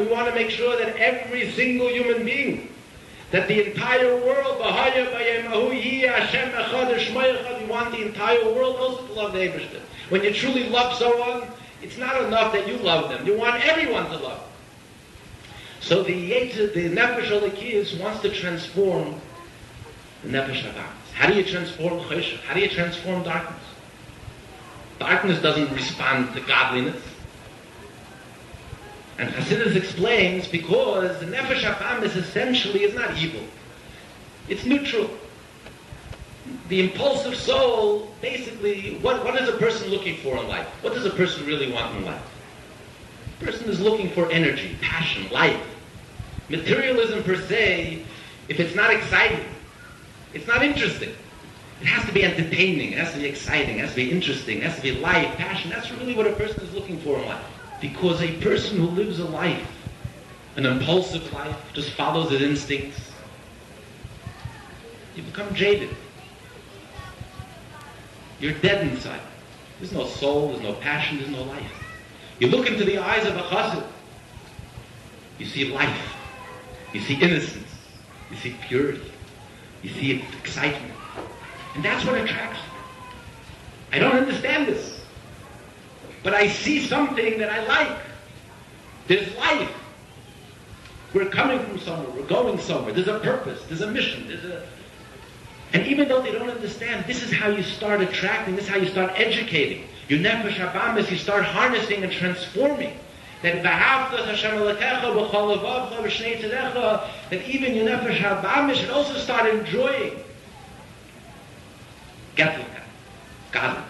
We 0.00 0.06
want 0.06 0.28
to 0.28 0.34
make 0.34 0.50
sure 0.50 0.76
that 0.76 0.96
every 0.96 1.50
single 1.52 1.88
human 1.88 2.24
being 2.24 2.68
that 3.30 3.48
the 3.48 3.66
entire 3.66 4.16
world, 4.16 4.58
you 7.60 7.66
want 7.68 7.92
the 7.92 8.02
entire 8.06 8.44
world 8.54 8.76
also 8.76 9.06
to 9.06 9.12
love 9.12 9.32
the 9.32 9.40
Ebershter. 9.40 9.80
When 10.08 10.22
you 10.22 10.32
truly 10.32 10.68
love 10.68 10.96
someone, 10.96 11.48
it's 11.82 11.98
not 11.98 12.22
enough 12.22 12.52
that 12.52 12.66
you 12.68 12.76
love 12.78 13.10
them. 13.10 13.26
You 13.26 13.36
want 13.36 13.64
everyone 13.66 14.06
to 14.06 14.16
love. 14.16 14.40
So 15.80 16.02
the 16.02 16.14
the 16.14 16.88
Nefesh 16.90 17.28
Alikiyas 17.28 18.00
wants 18.00 18.22
to 18.22 18.30
transform 18.30 19.20
the 20.22 20.30
Nefesh 20.30 20.62
Abamis. 20.62 21.03
How 21.14 21.28
do 21.28 21.34
you 21.34 21.44
transform 21.44 22.00
Choshev? 22.00 22.40
How 22.40 22.54
do 22.54 22.60
you 22.60 22.68
transform 22.68 23.22
darkness? 23.22 23.62
Darkness 24.98 25.40
doesn't 25.40 25.72
respond 25.72 26.34
to 26.34 26.40
godliness. 26.40 27.00
And 29.18 29.30
Hasidus 29.30 29.76
explains 29.76 30.48
because 30.48 31.20
the 31.20 31.26
Nefesh 31.26 31.62
HaFamis 31.62 32.16
essentially 32.16 32.82
is 32.82 32.94
not 32.94 33.16
evil. 33.16 33.42
It's 34.48 34.64
neutral. 34.64 35.08
The 36.68 36.80
impulsive 36.80 37.36
soul, 37.36 38.12
basically, 38.20 38.98
what, 38.98 39.24
what 39.24 39.40
is 39.40 39.48
a 39.48 39.52
person 39.52 39.88
looking 39.88 40.16
for 40.16 40.36
in 40.36 40.48
life? 40.48 40.66
What 40.82 40.94
does 40.94 41.06
a 41.06 41.10
person 41.10 41.46
really 41.46 41.72
want 41.72 41.96
in 41.96 42.04
life? 42.04 42.22
A 43.40 43.44
person 43.44 43.68
is 43.68 43.80
looking 43.80 44.10
for 44.10 44.30
energy, 44.32 44.76
passion, 44.80 45.30
life. 45.30 45.60
Materialism 46.48 47.22
per 47.22 47.36
se, 47.36 48.02
if 48.48 48.58
it's 48.58 48.74
not 48.74 48.92
exciting, 48.92 49.44
it's 50.34 50.46
not 50.46 50.62
interesting. 50.62 51.14
It 51.80 51.86
has 51.86 52.06
to 52.06 52.12
be 52.12 52.24
entertaining, 52.24 52.92
it 52.92 52.98
has 52.98 53.12
to 53.12 53.18
be 53.18 53.26
exciting, 53.26 53.78
it 53.78 53.80
has 53.80 53.90
to 53.90 53.96
be 53.96 54.10
interesting, 54.10 54.58
it 54.58 54.64
has 54.64 54.76
to 54.76 54.82
be 54.82 54.92
life, 54.92 55.36
passion. 55.36 55.70
That's 55.70 55.90
really 55.92 56.14
what 56.14 56.26
a 56.26 56.32
person 56.32 56.62
is 56.62 56.72
looking 56.72 56.98
for 56.98 57.18
in 57.18 57.26
life. 57.26 57.44
Because 57.80 58.22
a 58.22 58.32
person 58.38 58.78
who 58.78 58.86
lives 58.86 59.18
a 59.18 59.24
life, 59.24 59.66
an 60.56 60.66
impulsive 60.66 61.32
life, 61.32 61.56
just 61.72 61.90
follows 61.90 62.30
his 62.30 62.42
instincts, 62.42 63.12
you 65.16 65.22
become 65.22 65.54
jaded. 65.54 65.90
You're 68.40 68.54
dead 68.54 68.86
inside. 68.86 69.20
There's 69.78 69.92
no 69.92 70.06
soul, 70.06 70.48
there's 70.48 70.62
no 70.62 70.74
passion, 70.74 71.18
there's 71.18 71.30
no 71.30 71.42
life. 71.42 71.72
You 72.38 72.48
look 72.48 72.66
into 72.66 72.84
the 72.84 72.98
eyes 72.98 73.26
of 73.26 73.36
a 73.36 73.42
chassid, 73.42 73.84
you 75.38 75.46
see 75.46 75.72
life, 75.72 76.14
you 76.92 77.00
see 77.00 77.14
innocence, 77.14 77.68
you 78.30 78.36
see 78.36 78.56
purity, 78.66 79.12
you 79.84 79.90
see 79.90 80.12
it, 80.12 80.24
excitement. 80.40 80.94
And 81.74 81.84
that's 81.84 82.04
what 82.04 82.16
attracts 82.16 82.58
you. 82.58 83.96
I 83.96 83.98
don't 84.00 84.16
understand 84.16 84.66
this 84.66 84.94
but 86.24 86.34
I 86.34 86.48
see 86.48 86.84
something 86.84 87.38
that 87.38 87.50
I 87.50 87.64
like. 87.66 87.98
There's 89.06 89.36
life. 89.36 89.70
We're 91.12 91.28
coming 91.28 91.60
from 91.60 91.78
somewhere. 91.78 92.10
We're 92.10 92.26
going 92.26 92.58
somewhere. 92.58 92.92
There's 92.92 93.08
a 93.08 93.20
purpose. 93.20 93.62
There's 93.68 93.82
a 93.82 93.90
mission. 93.90 94.26
There's 94.26 94.44
a... 94.44 94.66
And 95.74 95.86
even 95.86 96.08
though 96.08 96.22
they 96.22 96.32
don't 96.32 96.48
understand, 96.48 97.04
this 97.06 97.22
is 97.22 97.30
how 97.30 97.48
you 97.48 97.62
start 97.62 98.00
attracting. 98.00 98.56
This 98.56 98.64
is 98.64 98.70
how 98.70 98.78
you 98.78 98.88
start 98.88 99.12
educating. 99.16 99.86
You 100.08 100.18
nefesh 100.18 100.54
habamis, 100.54 101.10
you 101.10 101.18
start 101.18 101.44
harnessing 101.44 102.02
and 102.02 102.10
transforming. 102.10 102.96
That 103.44 103.62
v'havta 103.62 104.24
Hashem 104.24 104.52
alekecha 104.52 105.02
b'chol 105.02 105.58
levavcha 105.58 106.02
v'shnei 106.02 106.40
tzedecha, 106.40 107.06
that 107.28 107.46
even 107.46 107.74
your 107.74 107.86
nefesh 107.86 108.16
habamis 108.16 108.76
should 108.76 108.88
also 108.88 109.18
start 109.18 109.54
enjoying 109.54 110.18
Getzelka, 112.36 112.80
godliness. 113.52 113.84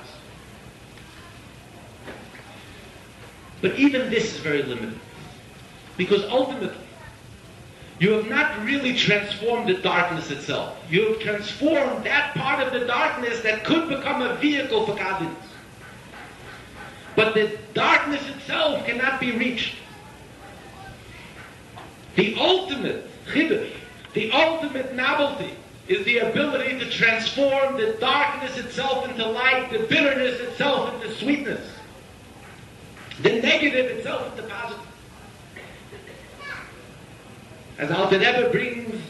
But 3.60 3.78
even 3.78 4.10
this 4.10 4.34
is 4.34 4.40
very 4.40 4.64
limited. 4.64 4.98
Because 5.96 6.24
ultimately, 6.24 6.76
you 8.00 8.10
have 8.10 8.28
not 8.28 8.60
really 8.64 8.96
transformed 8.96 9.68
the 9.68 9.74
darkness 9.74 10.32
itself. 10.32 10.76
You 10.90 11.10
have 11.10 11.20
transformed 11.20 12.04
that 12.06 12.34
part 12.34 12.60
of 12.60 12.72
the 12.72 12.86
darkness 12.86 13.40
that 13.42 13.62
could 13.62 13.88
become 13.88 14.20
a 14.20 14.34
vehicle 14.34 14.84
for 14.84 14.96
godliness. 14.96 15.36
But 17.16 17.34
the 17.34 17.58
darkness 17.74 18.26
itself 18.28 18.86
cannot 18.86 19.20
be 19.20 19.32
reached. 19.32 19.76
The 22.16 22.36
ultimate 22.38 23.08
chiddush, 23.26 23.72
the 24.14 24.30
ultimate 24.32 24.94
novelty, 24.94 25.54
is 25.88 26.04
the 26.04 26.18
ability 26.18 26.78
to 26.78 26.90
transform 26.90 27.76
the 27.76 27.96
darkness 28.00 28.56
itself 28.56 29.08
into 29.08 29.26
light, 29.26 29.70
the 29.70 29.80
bitterness 29.80 30.40
itself 30.40 30.94
into 30.94 31.14
sweetness, 31.16 31.68
the 33.22 33.40
negative 33.40 33.98
itself 33.98 34.30
into 34.30 34.48
positive. 34.48 34.86
As 37.76 37.90
Rebbe 37.90 38.50
brings 38.50 39.02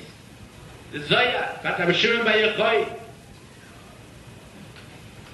the 0.92 1.00
Zoya, 1.00 1.60
Shimon 1.94 2.24
Bar 2.24 2.34
Yochai, 2.34 3.03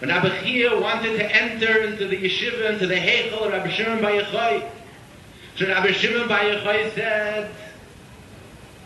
when 0.01 0.11
Chia 0.43 0.81
wanted 0.81 1.19
to 1.19 1.37
enter 1.37 1.83
into 1.85 2.07
the 2.09 2.17
yeshiva, 2.17 2.71
into 2.71 2.87
the 2.87 2.95
Heichel 2.95 3.51
Rabbi 3.51 3.69
Shimon 3.69 4.01
Bar 4.01 4.13
Yochai, 4.13 4.69
so 5.57 5.67
Rabbi 5.69 5.93
Shimon 5.93 6.27
Bar 6.27 6.41
Yochai 6.41 6.95
said, 6.95 7.51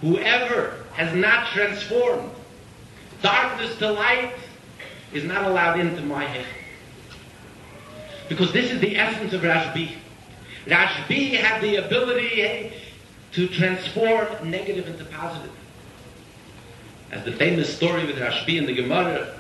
whoever 0.00 0.74
has 0.94 1.14
not 1.14 1.46
transformed 1.48 2.30
darkness 3.22 3.76
to 3.78 3.92
light 3.92 4.34
is 5.12 5.22
not 5.24 5.44
allowed 5.44 5.78
into 5.78 6.02
my 6.02 6.24
Heichel. 6.24 6.44
Because 8.28 8.52
this 8.52 8.72
is 8.72 8.80
the 8.80 8.96
essence 8.96 9.32
of 9.32 9.42
Rashbi. 9.42 9.92
Rashbi 10.66 11.34
had 11.34 11.60
the 11.62 11.76
ability 11.76 12.72
to 13.32 13.48
transform 13.48 14.50
negative 14.50 14.88
into 14.88 15.04
positive. 15.04 15.52
As 17.12 17.24
the 17.24 17.32
famous 17.32 17.74
story 17.74 18.04
with 18.06 18.16
Rashbi 18.16 18.56
in 18.58 18.66
the 18.66 18.74
Gemara, 18.74 19.33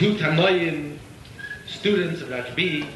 two 0.00 0.14
Tanoim 0.14 0.96
students 1.66 2.22
of 2.22 2.30
Rashbi, 2.30 2.86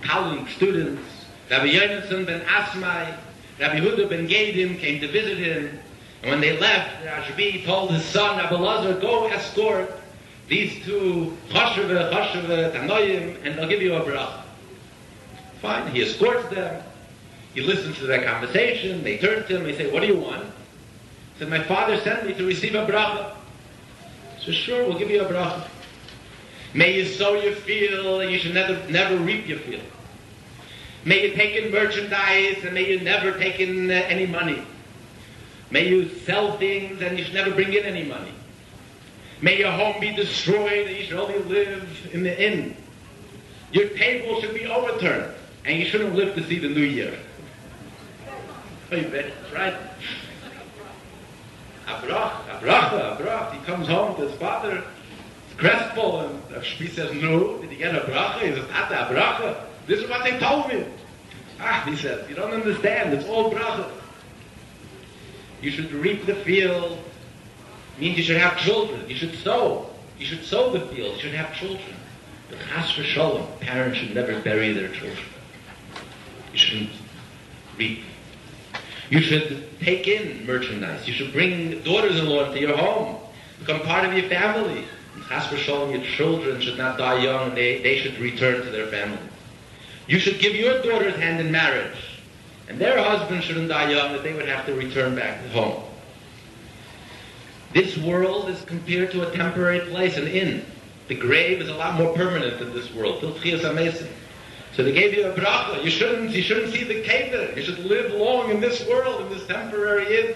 colleague 0.00 0.48
students, 0.48 1.02
Rabbi 1.50 1.66
Yonason 1.66 2.24
ben 2.24 2.40
Asmai, 2.42 3.16
Rabbi 3.58 3.80
Huda 3.80 4.08
ben 4.08 4.28
Gadim 4.28 4.78
came 4.78 5.00
to 5.00 5.08
visit 5.08 5.38
him, 5.38 5.76
and 6.22 6.30
when 6.30 6.40
they 6.40 6.56
left, 6.60 7.04
Rashbi 7.04 7.64
told 7.64 7.90
his 7.90 8.04
son, 8.04 8.38
Rabbi 8.38 8.54
Lazar, 8.54 8.94
go 9.00 9.26
escort 9.26 9.90
these 10.46 10.84
two 10.84 11.36
Chosheva, 11.48 12.12
Chosheva, 12.12 12.70
Tanoim, 12.70 13.44
and 13.44 13.58
they'll 13.58 13.68
give 13.68 13.82
you 13.82 13.94
a 13.94 14.00
bracha. 14.00 14.42
Fine, 15.60 15.92
he 15.92 16.02
escorts 16.02 16.48
them, 16.50 16.80
he 17.54 17.60
listens 17.60 17.98
to 17.98 18.06
their 18.06 18.22
conversation, 18.22 19.02
they 19.02 19.18
turn 19.18 19.44
to 19.48 19.56
him, 19.56 19.64
they 19.64 19.74
say, 19.74 19.90
what 19.90 20.02
do 20.02 20.06
you 20.06 20.16
want? 20.16 20.44
He 20.44 21.40
said, 21.40 21.48
my 21.48 21.64
father 21.64 21.96
sent 22.02 22.24
me 22.24 22.34
to 22.34 22.46
receive 22.46 22.76
a 22.76 22.86
bracha. 22.86 23.34
Said, 24.44 24.54
sure, 24.54 24.84
we'll 24.84 24.96
give 24.96 25.10
you 25.10 25.22
a 25.22 25.28
bracha. 25.28 25.66
May 26.74 26.96
you 26.96 27.04
sow 27.04 27.34
your 27.34 27.54
field 27.54 28.22
and 28.22 28.30
you 28.30 28.38
should 28.38 28.54
never, 28.54 28.74
never 28.90 29.16
reap 29.16 29.46
your 29.46 29.58
field. 29.58 29.82
May 31.04 31.28
you 31.28 31.34
take 31.34 31.62
in 31.62 31.72
merchandise 31.72 32.64
and 32.64 32.74
may 32.74 32.88
you 32.88 33.00
never 33.00 33.36
take 33.38 33.60
in 33.60 33.90
uh, 33.90 33.94
any 33.94 34.26
money. 34.26 34.62
May 35.70 35.88
you 35.88 36.08
sell 36.20 36.56
things 36.58 37.02
and 37.02 37.18
you 37.18 37.24
should 37.24 37.34
never 37.34 37.50
bring 37.50 37.72
in 37.72 37.84
any 37.84 38.04
money. 38.04 38.32
May 39.40 39.58
your 39.58 39.72
home 39.72 40.00
be 40.00 40.14
destroyed 40.14 40.86
and 40.86 40.96
you 40.96 41.04
should 41.04 41.18
only 41.18 41.38
live 41.40 42.10
in 42.12 42.22
the 42.22 42.42
inn. 42.42 42.76
Your 43.72 43.88
table 43.88 44.40
should 44.40 44.54
be 44.54 44.66
overturned 44.66 45.34
and 45.64 45.78
you 45.78 45.86
shouldn't 45.86 46.14
live 46.14 46.34
to 46.36 46.44
see 46.44 46.58
the 46.58 46.68
new 46.68 46.84
year. 46.84 47.18
you 48.92 49.08
bet, 49.08 49.32
right? 49.52 49.74
Abrach, 51.86 52.44
Abrach, 52.60 53.18
Abrach. 53.18 53.52
He 53.52 53.64
comes 53.64 53.88
home 53.88 54.14
to 54.16 54.28
his 54.28 54.38
father, 54.38 54.84
crestfallen. 55.62 56.40
She 56.62 56.88
says, 56.88 57.12
no. 57.14 57.58
Did 57.58 57.70
he 57.70 57.76
get 57.76 57.94
a 57.94 58.00
bracha? 58.00 58.40
He 58.40 58.54
says, 58.54 58.68
not 58.70 58.90
a 58.92 59.14
bracha. 59.14 59.64
This 59.86 60.00
is 60.00 60.10
what 60.10 60.24
they 60.24 60.38
told 60.38 60.68
me. 60.68 60.84
Ah, 61.60 61.84
he 61.86 61.96
says, 61.96 62.28
you 62.28 62.34
don't 62.34 62.52
understand. 62.52 63.14
It's 63.14 63.28
all 63.28 63.52
bracha. 63.52 63.90
You 65.60 65.70
should 65.70 65.92
reap 65.92 66.26
the 66.26 66.34
field. 66.34 66.98
means 67.98 68.18
you 68.18 68.24
should 68.24 68.38
have 68.38 68.58
children. 68.58 69.08
You 69.08 69.14
should 69.14 69.34
sow. 69.36 69.90
You 70.18 70.26
should 70.26 70.44
sow 70.44 70.70
the 70.72 70.80
field. 70.80 71.16
You 71.16 71.20
should 71.22 71.34
have 71.34 71.54
children. 71.54 71.94
But 72.50 72.58
chas 72.68 72.90
for 72.90 73.02
shalom, 73.02 73.46
parents 73.60 73.98
should 73.98 74.14
never 74.14 74.40
bury 74.40 74.72
their 74.72 74.88
children. 74.88 75.26
You 76.52 76.58
shouldn't 76.58 76.90
reap 77.78 78.00
you 79.12 79.20
should 79.20 79.78
take 79.80 80.08
in 80.08 80.46
merchandise. 80.46 81.06
You 81.06 81.12
should 81.12 81.34
bring 81.34 81.82
daughters-in-law 81.82 82.46
into 82.46 82.60
your 82.60 82.74
home. 82.74 83.18
Become 83.58 83.80
part 83.80 84.06
of 84.06 84.14
your 84.14 84.26
family. 84.30 84.86
V'sholem, 85.16 85.92
your 85.92 86.04
children 86.04 86.60
should 86.60 86.78
not 86.78 86.98
die 86.98 87.22
young. 87.22 87.54
They, 87.54 87.82
they 87.82 87.98
should 87.98 88.18
return 88.18 88.62
to 88.64 88.70
their 88.70 88.86
family. 88.86 89.18
You 90.06 90.18
should 90.18 90.38
give 90.38 90.54
your 90.54 90.82
daughter's 90.82 91.16
hand 91.16 91.40
in 91.40 91.50
marriage. 91.50 91.96
And 92.68 92.78
their 92.78 93.02
husband 93.02 93.42
shouldn't 93.42 93.68
die 93.68 93.90
young, 93.90 94.12
that 94.12 94.22
they 94.22 94.32
would 94.32 94.48
have 94.48 94.66
to 94.66 94.74
return 94.74 95.14
back 95.14 95.44
home. 95.48 95.82
This 97.72 97.96
world 97.98 98.48
is 98.48 98.62
compared 98.62 99.10
to 99.12 99.28
a 99.28 99.34
temporary 99.34 99.80
place, 99.80 100.16
an 100.16 100.26
inn. 100.26 100.64
The 101.08 101.14
grave 101.14 101.60
is 101.60 101.68
a 101.68 101.74
lot 101.74 101.94
more 101.94 102.14
permanent 102.14 102.58
than 102.58 102.72
this 102.74 102.92
world. 102.94 103.20
So 103.20 104.82
they 104.82 104.92
gave 104.92 105.14
you 105.14 105.26
a 105.26 105.34
bracha. 105.34 105.82
You 105.82 105.90
shouldn't, 105.90 106.30
you 106.30 106.42
shouldn't 106.42 106.72
see 106.72 106.84
the 106.84 107.02
keder. 107.02 107.54
You 107.56 107.62
should 107.62 107.80
live 107.80 108.12
long 108.12 108.50
in 108.50 108.60
this 108.60 108.86
world, 108.86 109.22
in 109.22 109.28
this 109.30 109.46
temporary 109.46 110.18
inn. 110.18 110.34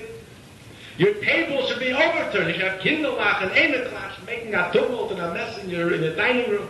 Your 0.99 1.15
table 1.15 1.67
should 1.67 1.79
be 1.79 1.93
overturned. 1.93 2.49
You 2.49 2.55
should 2.55 2.62
have 2.62 2.81
kinderlach 2.81 3.43
and 3.43 3.50
eneklach 3.50 4.26
making 4.26 4.55
a 4.55 4.71
tumult 4.73 5.12
and 5.12 5.21
a 5.21 5.33
mess 5.33 5.59
in 5.59 5.69
your, 5.69 5.93
in 5.95 6.00
the 6.00 6.11
dining 6.11 6.50
room. 6.50 6.69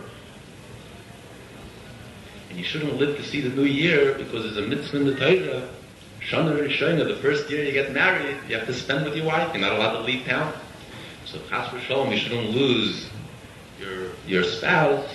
And 2.49 2.57
you 2.57 2.63
shouldn't 2.63 2.97
live 2.97 3.17
to 3.17 3.23
see 3.23 3.41
the 3.41 3.49
new 3.49 3.63
year 3.63 4.13
because 4.17 4.43
there's 4.43 4.57
a 4.57 4.67
mitzvah 4.67 4.97
in 4.97 5.05
the 5.05 5.15
Torah. 5.15 5.69
Shana 6.21 6.59
Rishona, 6.59 7.07
the 7.07 7.15
first 7.17 7.49
year 7.49 7.63
you 7.63 7.71
get 7.71 7.93
married, 7.93 8.37
you 8.49 8.57
have 8.57 8.67
to 8.67 8.73
spend 8.73 9.05
with 9.05 9.15
your 9.15 9.25
wife. 9.25 9.53
You're 9.53 9.61
not 9.61 9.73
allowed 9.73 9.93
to 9.93 10.01
leave 10.01 10.25
town. 10.25 10.53
So 11.25 11.39
chas 11.49 11.69
v'sholom, 11.69 12.11
you 12.11 12.17
shouldn't 12.17 12.49
lose 12.49 13.09
your, 13.79 14.11
your 14.27 14.43
spouse 14.43 15.07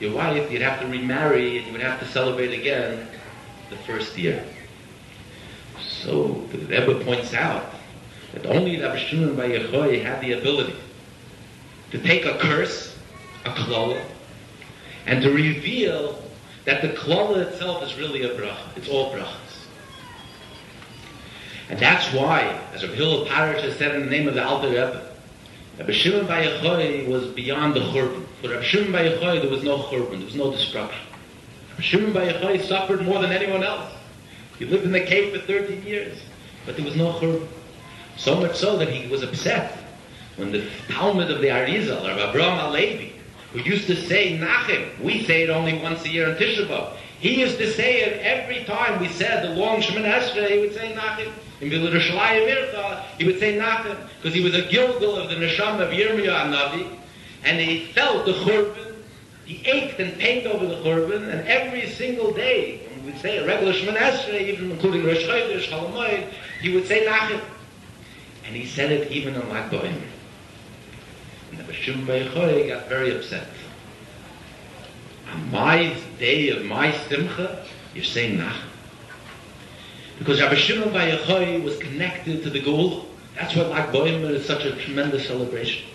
your 0.00 0.14
wife, 0.14 0.50
you'd 0.50 0.62
have 0.62 0.80
to 0.80 0.86
remarry 0.86 1.58
and 1.58 1.66
you 1.66 1.72
would 1.72 1.80
have 1.80 1.98
to 2.00 2.06
celebrate 2.08 2.52
again 2.52 3.08
the 3.70 3.76
first 3.78 4.16
year. 4.18 4.44
So 5.80 6.32
the 6.52 6.58
Rebbe 6.58 7.02
points 7.04 7.32
out 7.34 7.74
that 8.36 8.54
only 8.54 8.78
Rabbi 8.78 8.98
Shimon 8.98 9.34
Bar 9.34 9.46
Yochai 9.46 10.02
had 10.02 10.20
the 10.20 10.32
ability 10.32 10.76
to 11.90 11.98
take 11.98 12.26
a 12.26 12.36
curse, 12.38 12.94
a 13.46 13.50
klala, 13.50 14.02
and 15.06 15.22
to 15.22 15.32
reveal 15.32 16.22
that 16.66 16.82
the 16.82 16.88
klala 16.88 17.46
itself 17.46 17.82
is 17.82 17.96
really 17.96 18.24
a 18.24 18.34
bracha. 18.34 18.76
It's 18.76 18.88
all 18.90 19.14
brachas. 19.14 19.64
And 21.70 21.78
that's 21.78 22.12
why, 22.12 22.60
as 22.74 22.82
Rabbi 22.82 22.94
Hillel 22.94 23.24
Parish 23.24 23.62
has 23.62 23.76
said 23.76 23.94
in 23.94 24.02
the 24.02 24.10
name 24.10 24.28
of 24.28 24.34
the 24.34 24.44
Alter 24.44 24.68
Rebbe, 24.68 25.12
Rabbi 25.78 25.92
Shimon 25.92 26.26
Bar 26.26 26.42
Yochai 26.42 27.08
was 27.08 27.28
beyond 27.28 27.74
the 27.74 27.80
churban. 27.80 28.26
For 28.42 28.50
Rabbi 28.50 28.62
Shimon 28.62 28.92
Bar 28.92 29.00
Yochai, 29.00 29.40
there 29.40 29.50
was 29.50 29.62
no 29.62 29.78
churban, 29.84 30.18
there 30.18 30.26
was 30.26 30.34
no 30.34 30.50
destruction. 30.50 31.00
Rabbi 31.70 31.82
Shimon 31.82 32.12
Bar 32.12 32.22
Yochai 32.24 32.68
suffered 32.68 33.02
more 33.02 33.22
than 33.22 33.32
anyone 33.32 33.64
else. 33.64 33.90
He 34.58 34.66
lived 34.66 34.84
in 34.84 34.92
the 34.92 35.00
cave 35.00 35.32
for 35.32 35.46
13 35.46 35.86
years, 35.86 36.18
but 36.66 36.76
there 36.76 36.84
was 36.84 36.96
no 36.96 37.14
churban. 37.14 37.48
So 38.16 38.40
much 38.40 38.56
so 38.56 38.76
that 38.78 38.88
he 38.88 39.08
was 39.08 39.22
upset 39.22 39.78
when 40.36 40.52
the 40.52 40.66
Talmud 40.88 41.30
of 41.30 41.40
the 41.40 41.48
Arizal, 41.48 42.06
Rabbi 42.06 42.30
Abraham 42.30 42.72
Alevi, 42.72 43.12
who 43.52 43.60
used 43.60 43.86
to 43.86 43.96
say 43.96 44.38
Nachem, 44.38 44.98
we 45.00 45.24
say 45.24 45.42
it 45.42 45.50
only 45.50 45.78
once 45.78 46.04
a 46.04 46.08
year 46.08 46.28
on 46.28 46.36
Tisha 46.36 46.66
B'Av, 46.66 46.96
he 47.18 47.40
used 47.40 47.56
to 47.58 47.72
say 47.72 48.02
it 48.02 48.20
every 48.20 48.64
time 48.64 49.00
we 49.00 49.08
said 49.08 49.42
the 49.42 49.54
long 49.54 49.80
Shemin 49.80 50.04
Esrei, 50.04 50.50
he 50.50 50.58
would 50.58 50.74
say 50.74 50.94
Nachem. 50.94 51.32
In 51.60 51.70
the 51.70 51.76
Yerushalayim 51.76 52.46
Mircha, 52.46 53.04
he 53.16 53.24
would 53.24 53.38
say 53.38 53.56
Nachem, 53.56 53.96
because 54.18 54.34
he 54.34 54.42
was 54.42 54.54
a 54.54 54.62
Gilgal 54.62 55.16
of 55.16 55.30
the 55.30 55.36
Neshama 55.36 55.80
of 55.80 55.90
Yirmiyah 55.90 56.52
Navi, 56.52 56.94
and 57.44 57.58
he 57.58 57.86
felt 57.86 58.26
the 58.26 58.32
Churban, 58.32 58.96
he 59.46 59.66
ached 59.66 59.98
and 60.00 60.18
pained 60.18 60.46
over 60.46 60.66
the 60.66 60.76
Churban, 60.76 61.30
and 61.30 61.48
every 61.48 61.88
single 61.88 62.32
day, 62.32 62.78
he 62.94 63.00
would 63.06 63.18
say 63.20 63.38
a 63.38 63.46
regular 63.46 63.72
Shemon 63.72 63.96
Esrei, 63.96 64.48
even 64.48 64.70
including 64.70 65.06
Rosh 65.06 65.24
Chodesh, 65.24 65.68
Halamoid, 65.68 66.30
he 66.60 66.74
would 66.74 66.86
say 66.86 67.06
Nachit. 67.06 67.40
And 68.46 68.54
he 68.56 68.66
said 68.66 68.92
it 68.92 69.10
even 69.10 69.34
on 69.36 69.48
Lag 69.48 69.70
Boim. 69.70 70.00
And 71.50 71.58
the 71.58 71.64
Bashim 71.64 72.06
Beichoy 72.06 72.68
got 72.68 72.88
very 72.88 73.16
upset. 73.16 73.48
On 75.32 75.50
my 75.50 75.96
day 76.18 76.50
of 76.50 76.64
my 76.64 76.92
Simcha, 77.08 77.64
you're 77.94 78.04
saying 78.04 78.38
Nachit. 78.38 78.62
Because 80.18 80.40
Rabbi 80.40 80.54
Shimon 80.54 80.92
Bar 80.92 81.08
Yochai 81.08 81.62
was 81.62 81.76
connected 81.78 82.42
to 82.44 82.50
the 82.50 82.60
Geula. 82.60 83.04
That's 83.34 83.54
what 83.54 83.68
Lag 83.68 83.92
Boimer 83.92 84.30
is 84.30 84.46
such 84.46 84.64
a 84.64 84.74
tremendous 84.76 85.26
celebration. 85.26 85.86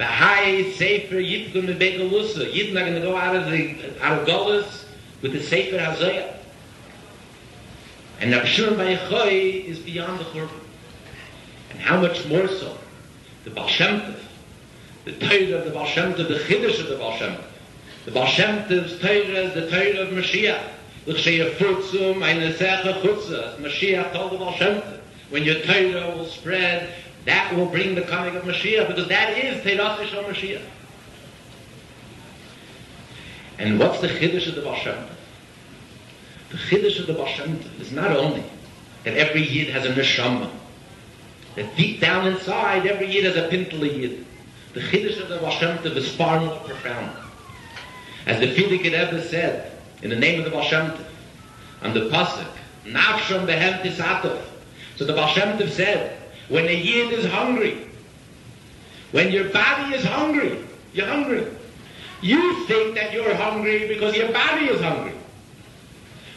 High 0.00 0.72
Sefer 0.72 1.16
Yitgun 1.16 1.66
Mebegalusa. 1.66 2.50
Yidden 2.52 2.70
are 2.70 2.84
going 2.84 2.94
to 2.94 3.00
go 3.00 3.16
out 3.16 3.36
of 3.36 3.50
the 3.50 3.76
out 4.00 4.20
of 4.20 4.26
Golas 4.26 4.84
with 5.20 5.32
the 5.32 5.42
Sefer 5.42 5.78
Hazoyah. 5.78 6.36
And 8.20 8.32
Rabbi 8.32 8.46
Shimon 8.46 8.76
Bar 8.76 8.86
Yochai 8.86 9.64
is 9.64 9.78
beyond 9.78 10.20
the 10.20 10.24
Churban. 10.24 10.61
And 11.72 11.80
how 11.80 12.00
much 12.00 12.26
more 12.26 12.46
so? 12.46 12.76
The 13.44 13.50
Baal 13.50 13.66
Shem 13.66 14.00
Tov, 14.00 14.18
the 15.04 15.12
Torah 15.12 15.58
of 15.58 15.64
the 15.64 15.70
Baal 15.70 15.86
Shem 15.86 16.12
Tov, 16.14 16.28
the 16.28 16.38
Chiddush 16.38 16.78
of 16.80 16.88
the 16.88 16.96
Baal 16.96 17.16
Shem 17.16 17.32
Tov. 17.32 17.44
The 18.04 18.10
Baal 18.12 18.26
Shem 18.26 18.68
Tov's 18.68 18.98
Torah 19.00 19.10
is 19.10 19.54
the 19.54 19.70
Torah 19.70 20.02
of 20.02 20.08
Mashiach. 20.10 20.62
L'chshei 21.06 21.50
futzum 21.54 22.22
eine 22.22 22.52
seche 22.52 22.92
chutza. 23.02 23.56
Mashiach 23.58 24.12
told 24.12 24.32
the 24.32 24.36
Baal 24.36 24.52
Shem 24.52 24.80
Tov. 24.82 25.00
When 25.30 25.44
your 25.44 25.60
Torah 25.62 26.14
will 26.14 26.26
spread, 26.26 26.92
that 27.24 27.54
will 27.54 27.66
bring 27.66 27.94
the 27.94 28.02
coming 28.02 28.36
of 28.36 28.44
Mashiach, 28.44 28.86
because 28.88 29.08
that 29.08 29.36
is 29.38 29.64
Teirat 29.64 29.96
Yishon 29.96 30.24
Mashiach. 30.24 30.62
And 33.58 33.78
what's 33.78 34.00
the 34.00 34.08
Chiddush 34.08 34.46
of 34.46 34.56
the 34.56 34.62
Baal 34.62 34.76
Shem 34.76 34.94
Tov? 34.94 35.08
The 36.50 36.58
Chiddush 36.58 37.00
of 37.00 37.06
the 37.06 37.14
Baal 37.14 37.26
Shem 37.28 37.56
Tov 37.56 37.80
is 37.80 37.92
not 37.92 38.10
only 38.14 38.44
that 39.04 39.14
every 39.14 39.42
Yid 39.42 39.70
has 39.70 39.86
a 39.86 39.92
Neshama, 39.92 40.50
that 41.56 41.76
deep 41.76 42.00
down 42.00 42.26
inside, 42.26 42.86
every 42.86 43.10
Yid 43.10 43.24
has 43.24 43.36
a 43.36 43.48
Pintele 43.48 43.98
Yid. 43.98 44.26
The 44.74 44.80
Chiddush 44.80 45.20
of 45.20 45.28
the 45.28 45.38
Baal 45.38 45.50
Shem 45.50 45.78
Tov 45.78 45.96
is 45.96 46.14
far 46.14 46.40
more 46.40 46.58
profound. 46.60 47.14
As 48.26 48.40
the 48.40 48.54
Fidik 48.54 48.84
Rebbe 48.84 49.22
said, 49.22 49.72
in 50.02 50.10
the 50.10 50.16
name 50.16 50.38
of 50.38 50.44
the 50.44 50.50
Baal 50.50 50.62
Shem 50.62 50.90
Tov, 50.90 51.04
on 51.82 51.94
the 51.94 52.08
Pasuk, 52.08 52.48
Nafsham 52.84 53.46
behem 53.46 53.82
tisatov. 53.82 54.40
So 54.96 55.04
the 55.04 55.12
Baal 55.12 55.28
Shem 55.28 55.58
Tov 55.58 55.70
said, 55.70 56.18
when 56.48 56.66
a 56.66 56.74
Yid 56.74 57.12
is 57.12 57.26
hungry, 57.26 57.86
when 59.12 59.30
your 59.30 59.50
body 59.50 59.94
is 59.94 60.04
hungry, 60.04 60.64
you're 60.94 61.06
hungry. 61.06 61.46
You 62.22 62.64
think 62.66 62.94
that 62.94 63.12
you're 63.12 63.34
hungry 63.34 63.88
because 63.88 64.16
your 64.16 64.32
body 64.32 64.66
is 64.66 64.80
hungry. 64.80 65.12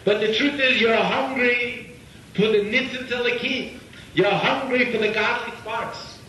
But 0.03 0.19
the 0.19 0.33
truth 0.33 0.59
is 0.59 0.81
you're 0.81 0.95
hungry 0.95 1.91
for 2.33 2.47
the 2.47 2.59
nitzit 2.59 3.07
telekid. 3.07 3.79
You're 4.15 4.31
hungry 4.31 4.91
for 4.91 4.97
the 4.97 5.11
godly 5.11 5.53
parts. 5.63 6.19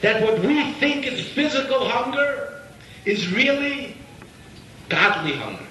That 0.00 0.22
what 0.22 0.40
we 0.40 0.72
think 0.74 1.06
is 1.06 1.26
physical 1.28 1.88
hunger 1.88 2.60
is 3.04 3.32
really 3.32 3.96
godly 4.88 5.34
hunger. 5.34 5.64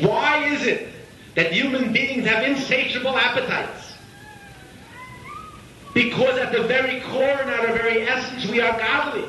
Why 0.00 0.46
is 0.46 0.66
it 0.66 0.88
that 1.34 1.52
human 1.52 1.92
beings 1.92 2.26
have 2.26 2.44
insatiable 2.44 3.16
appetites? 3.16 3.94
Because 5.92 6.38
at 6.38 6.52
the 6.52 6.62
very 6.62 7.00
core 7.00 7.22
and 7.22 7.50
at 7.50 7.60
our 7.60 7.76
very 7.76 8.08
essence, 8.08 8.46
we 8.46 8.60
are 8.60 8.78
godly. 8.78 9.28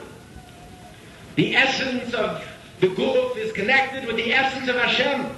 The 1.36 1.56
essence 1.56 2.14
of 2.14 2.46
the 2.80 2.88
Guf 2.88 3.36
is 3.36 3.52
connected 3.52 4.06
with 4.06 4.16
the 4.16 4.34
essence 4.34 4.70
of 4.70 4.76
Hashem. 4.76 5.36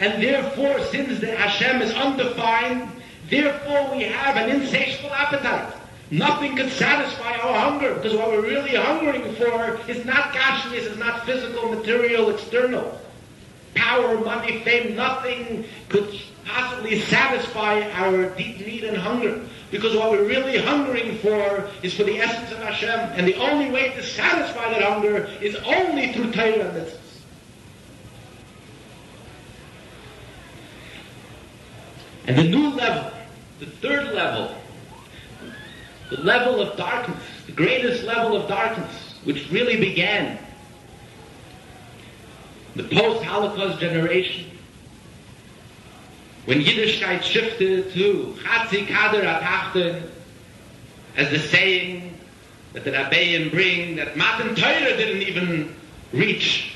And 0.00 0.22
therefore, 0.22 0.80
since 0.86 1.20
the 1.20 1.34
Hashem 1.34 1.80
is 1.80 1.92
undefined, 1.92 2.90
therefore 3.28 3.96
we 3.96 4.04
have 4.04 4.36
an 4.36 4.50
insatiable 4.50 5.12
appetite. 5.12 5.74
Nothing 6.10 6.56
can 6.56 6.70
satisfy 6.70 7.36
our 7.36 7.58
hunger, 7.58 7.94
because 7.94 8.14
what 8.14 8.30
we're 8.30 8.42
really 8.42 8.74
hungering 8.74 9.34
for 9.34 9.78
is 9.88 10.04
not 10.06 10.32
gashmias, 10.32 10.90
is 10.90 10.96
not 10.96 11.26
physical, 11.26 11.68
material, 11.68 12.30
external. 12.30 12.98
Power, 13.74 14.18
money, 14.18 14.60
fame, 14.60 14.96
nothing 14.96 15.66
could 15.90 16.18
possibly 16.46 17.00
satisfy 17.02 17.82
our 17.92 18.30
deep 18.30 18.58
need 18.60 18.84
and 18.84 18.96
hunger. 18.96 19.40
Because 19.70 19.94
what 19.94 20.10
we're 20.10 20.24
really 20.26 20.56
hungering 20.56 21.18
for 21.18 21.68
is 21.82 21.92
for 21.92 22.04
the 22.04 22.18
essence 22.18 22.50
of 22.52 22.58
Hashem. 22.58 22.88
And 22.88 23.28
the 23.28 23.34
only 23.34 23.70
way 23.70 23.90
to 23.90 24.02
satisfy 24.02 24.70
that 24.70 24.82
hunger 24.82 25.28
is 25.42 25.54
only 25.56 26.14
through 26.14 26.32
Torah 26.32 26.70
and 26.70 26.86
mitzvahs. 26.86 26.98
And 32.26 32.38
the 32.38 32.44
new 32.44 32.70
level, 32.70 33.12
the 33.58 33.66
third 33.66 34.14
level, 34.14 34.54
the 36.10 36.18
level 36.18 36.60
of 36.60 36.76
darkness, 36.76 37.22
the 37.46 37.52
greatest 37.52 38.04
level 38.04 38.36
of 38.36 38.48
darkness, 38.48 39.18
which 39.24 39.50
really 39.50 39.76
began 39.76 40.38
the 42.76 42.84
post-Holocaust 42.84 43.80
generation, 43.80 44.46
when 46.44 46.60
Yiddishkeit 46.60 47.22
shifted 47.22 47.92
to 47.92 48.36
Chatzi 48.42 48.86
Kader 48.86 49.22
Atachten, 49.22 50.08
as 51.16 51.30
the 51.30 51.38
saying 51.38 52.16
that 52.72 52.84
the 52.84 52.92
Rabbeim 52.92 53.50
bring, 53.50 53.96
that 53.96 54.16
Matan 54.16 54.54
Torah 54.54 54.96
didn't 54.96 55.22
even 55.22 55.74
reach 56.12 56.74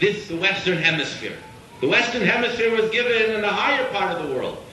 this, 0.00 0.26
the 0.28 0.36
Western 0.36 0.78
Hemisphere. 0.78 1.36
The 1.80 1.88
Western 1.88 2.22
Hemisphere 2.22 2.74
was 2.74 2.90
given 2.90 3.30
in 3.34 3.42
the 3.42 3.48
higher 3.48 3.84
part 3.92 4.16
of 4.16 4.26
the 4.26 4.34
world. 4.34 4.64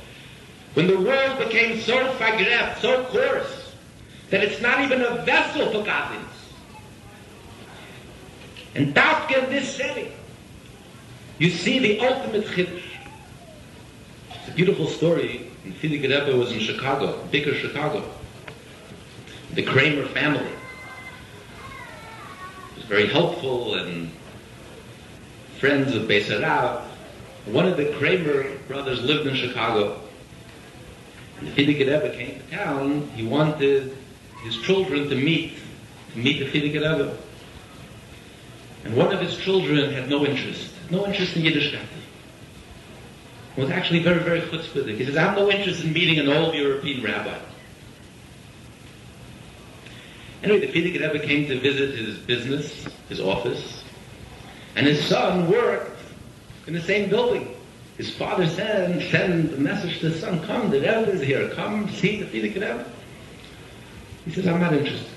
When 0.74 0.88
the 0.88 1.00
world 1.00 1.40
became 1.40 1.80
so 1.82 2.14
fagref, 2.16 2.80
so 2.80 3.04
coarse, 3.06 3.74
that 4.30 4.44
it's 4.44 4.62
not 4.62 4.82
even 4.82 5.02
a 5.02 5.24
vessel 5.26 5.66
for 5.72 5.84
godliness. 5.84 6.26
And 8.76 8.94
Dafka 8.94 9.44
in 9.46 9.50
this 9.50 9.76
setting, 9.76 10.12
you 11.40 11.50
see 11.50 11.80
the 11.80 12.00
ultimate 12.00 12.46
chiddush. 12.46 12.84
It's 14.32 14.48
a 14.48 14.52
beautiful 14.52 14.88
story. 14.88 15.48
And 15.66 15.84
Rebbe 15.84 16.36
was 16.38 16.52
in 16.52 16.60
Chicago, 16.60 17.26
bigger 17.32 17.56
Chicago. 17.56 18.08
The 19.54 19.64
Kramer 19.64 20.06
family 20.10 20.52
was 22.76 22.86
very 22.86 23.08
helpful 23.08 23.76
and 23.76 24.12
friends 25.60 25.96
of 25.96 26.04
Beis. 26.04 26.30
One 27.46 27.68
of 27.68 27.78
the 27.78 27.92
Kramer 27.98 28.56
brothers 28.68 29.02
lived 29.02 29.28
in 29.28 29.36
Chicago. 29.36 30.00
And 31.40 31.56
the 31.56 31.66
Rebbe 31.66 32.10
came 32.16 32.42
to 32.42 32.56
town. 32.56 33.10
He 33.16 33.26
wanted 33.26 33.96
his 34.44 34.58
children 34.58 35.10
to 35.10 35.16
meet, 35.16 35.54
to 36.14 36.20
meet 36.20 36.40
the 36.40 36.46
Fidik 36.46 37.16
And 38.84 38.96
one 38.96 39.14
of 39.14 39.22
his 39.22 39.38
children 39.38 39.92
had 39.94 40.10
no 40.10 40.26
interest, 40.26 40.72
no 40.90 41.06
interest 41.06 41.36
in 41.36 41.44
Yiddishkeit. 41.44 41.80
Was 43.58 43.70
actually 43.70 44.04
very, 44.04 44.20
very 44.20 44.42
chutzpahdik. 44.42 44.98
He 44.98 45.06
says, 45.06 45.18
I 45.18 45.22
have 45.22 45.38
no 45.38 45.50
interest 45.52 45.84
in 45.84 45.92
meeting 45.92 46.20
an 46.20 46.30
old 46.30 46.54
European 46.54 47.04
rabbi. 47.04 47.38
Anyway, 50.44 50.66
the 50.66 50.72
Rebbe 50.72 51.20
came 51.20 51.48
to 51.48 51.60
visit 51.60 51.98
his 51.98 52.18
business, 52.18 52.88
his 53.10 53.20
office, 53.20 53.84
and 54.76 54.86
his 54.86 55.04
son 55.06 55.50
worked 55.50 56.00
in 56.68 56.74
the 56.74 56.82
same 56.82 57.10
building. 57.10 57.56
His 58.00 58.16
father 58.16 58.48
sent, 58.48 59.02
sent 59.12 59.54
a 59.54 59.58
message 59.58 60.00
to 60.00 60.10
his 60.10 60.22
son, 60.22 60.42
come, 60.46 60.70
the 60.70 60.80
Rebbe 60.80 61.12
is 61.12 61.20
here, 61.20 61.50
come 61.50 61.90
see 61.90 62.24
the 62.24 62.28
Fidik 62.28 62.54
Rebbe. 62.54 62.86
He 64.24 64.32
says, 64.32 64.48
I'm 64.48 64.62
not 64.62 64.72
interested. 64.72 65.12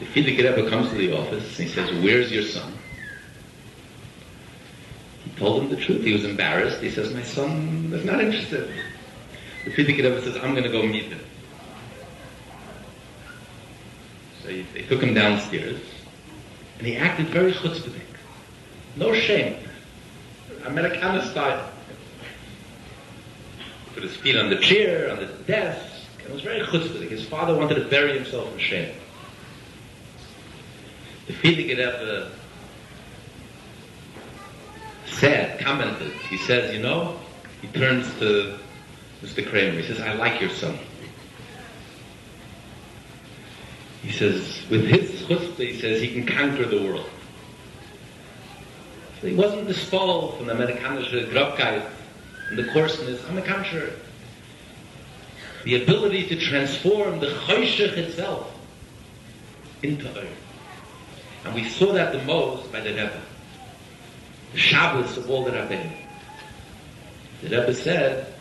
The 0.00 0.04
Fidik 0.04 0.36
Rebbe 0.36 0.68
comes 0.68 0.90
to 0.90 0.96
the 0.96 1.16
office 1.16 1.58
and 1.58 1.66
he 1.66 1.74
says, 1.74 1.90
where's 2.04 2.30
your 2.30 2.42
son? 2.42 2.74
He 5.24 5.30
told 5.38 5.62
him 5.62 5.70
the 5.70 5.76
truth. 5.76 6.04
He 6.04 6.12
was 6.12 6.26
embarrassed. 6.26 6.82
He 6.82 6.90
says, 6.90 7.14
my 7.14 7.22
son 7.22 7.90
is 7.90 8.04
not 8.04 8.20
interested. 8.20 8.70
The 9.64 9.70
Fidik 9.70 9.96
Rebbe 9.96 10.20
says, 10.20 10.36
I'm 10.36 10.50
going 10.50 10.64
to 10.64 10.68
go 10.68 10.82
meet 10.82 11.04
him. 11.04 11.20
So 14.42 14.50
he, 14.50 14.66
they 14.74 14.82
took 14.82 15.02
him 15.02 15.14
downstairs 15.14 15.80
and 16.76 16.86
he 16.86 16.98
acted 16.98 17.28
very 17.28 17.52
chutzpahdik. 17.54 18.02
No 18.96 19.14
shame. 19.14 19.63
Americana 20.64 21.24
style. 21.26 21.70
Put 23.94 24.02
his 24.02 24.16
feet 24.16 24.36
on 24.36 24.50
the 24.50 24.56
chair, 24.56 25.10
on 25.10 25.18
the 25.18 25.26
desk. 25.26 25.94
It 26.24 26.32
was 26.32 26.42
very 26.42 26.60
chutzpahdik. 26.60 27.10
His 27.10 27.26
father 27.26 27.54
wanted 27.54 27.74
to 27.76 27.84
bury 27.84 28.14
himself 28.14 28.52
in 28.52 28.58
shame. 28.58 28.94
The 31.26 31.32
Fidik 31.32 31.68
Rebbe 31.68 31.82
uh, 31.82 32.28
said, 35.06 35.60
commented, 35.60 36.12
he 36.28 36.36
says, 36.36 36.74
you 36.74 36.82
know, 36.82 37.18
he 37.62 37.68
turns 37.68 38.12
to 38.18 38.58
Mr. 39.22 39.48
Kramer, 39.48 39.80
he 39.80 39.86
says, 39.86 40.00
I 40.00 40.12
like 40.14 40.40
your 40.40 40.50
son. 40.50 40.78
He 44.02 44.12
says, 44.12 44.62
with 44.68 44.84
his 44.84 45.22
chutzpah, 45.22 45.56
he 45.56 45.80
says, 45.80 46.00
he 46.02 46.12
can 46.12 46.26
conquer 46.26 46.66
the 46.66 46.82
world. 46.82 47.08
He 49.24 49.34
wasn't 49.34 49.66
dispelled 49.66 50.36
from 50.36 50.46
the 50.46 50.54
Amerikanische 50.54 51.30
Grobkeit 51.30 51.86
and 52.50 52.58
the 52.58 52.64
coarseness. 52.72 53.24
On 53.26 53.34
the 53.34 53.42
contrary, 53.42 53.92
the 55.64 55.82
ability 55.82 56.28
to 56.28 56.36
transform 56.36 57.20
the 57.20 57.28
Choshech 57.28 57.96
itself 57.96 58.54
into 59.82 60.04
Eir. 60.04 60.28
And 61.44 61.54
we 61.54 61.64
saw 61.64 61.92
that 61.94 62.12
the 62.12 62.22
most 62.24 62.70
by 62.70 62.80
the 62.80 62.90
Rebbe. 62.90 63.22
The 64.52 64.58
Shabbos 64.58 65.16
of 65.16 65.30
all 65.30 65.44
the 65.44 65.52
Rabbeinu. 65.52 65.92
The 67.42 67.48
Rebbe 67.48 67.74
said 67.74 68.32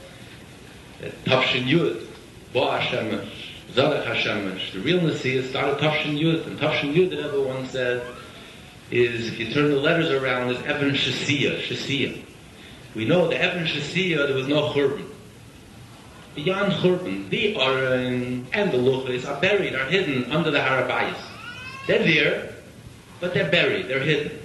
that 1.00 1.24
Tavshin 1.24 1.64
Yud, 1.64 2.06
Bo 2.52 2.62
Hashemesh, 2.62 3.30
Zadach 3.72 4.06
Hashemesh, 4.06 4.74
the 4.74 4.80
real 4.80 5.02
Messiah 5.02 5.48
started 5.48 5.78
Tavshin 5.78 6.20
Yud, 6.20 6.46
and 6.46 6.60
Tavshin 6.60 6.94
Yud, 6.94 7.10
the 7.10 7.18
Rebbe 7.24 7.42
once 7.42 7.72
said, 7.72 8.06
is, 8.92 9.28
if 9.28 9.40
you 9.40 9.54
turn 9.54 9.70
the 9.70 9.78
letters 9.78 10.10
around, 10.12 10.52
is 10.52 10.62
Evan 10.64 10.92
Shasiya, 10.92 11.62
Shasiya. 11.62 12.24
We 12.96 13.06
know 13.06 13.28
the 13.28 13.42
Evan 13.42 13.66
Shasiya, 13.66 14.28
there 14.28 14.36
was 14.36 14.48
no 14.48 14.70
Churban. 14.70 15.06
Beyond 16.36 16.74
Churban, 16.74 17.30
the 17.30 17.56
Aron 17.58 18.48
and 18.54 18.72
the 18.72 18.78
Luchas 18.78 19.28
are 19.28 19.40
buried, 19.40 19.76
are 19.76 19.86
hidden 19.86 20.32
under 20.32 20.52
the 20.52 20.60
Harabayas. 20.60 21.20
They're 21.88 22.04
there, 22.04 22.54
but 23.20 23.34
they're 23.34 23.50
buried, 23.52 23.88
they're 23.88 24.00
hidden. 24.00 24.40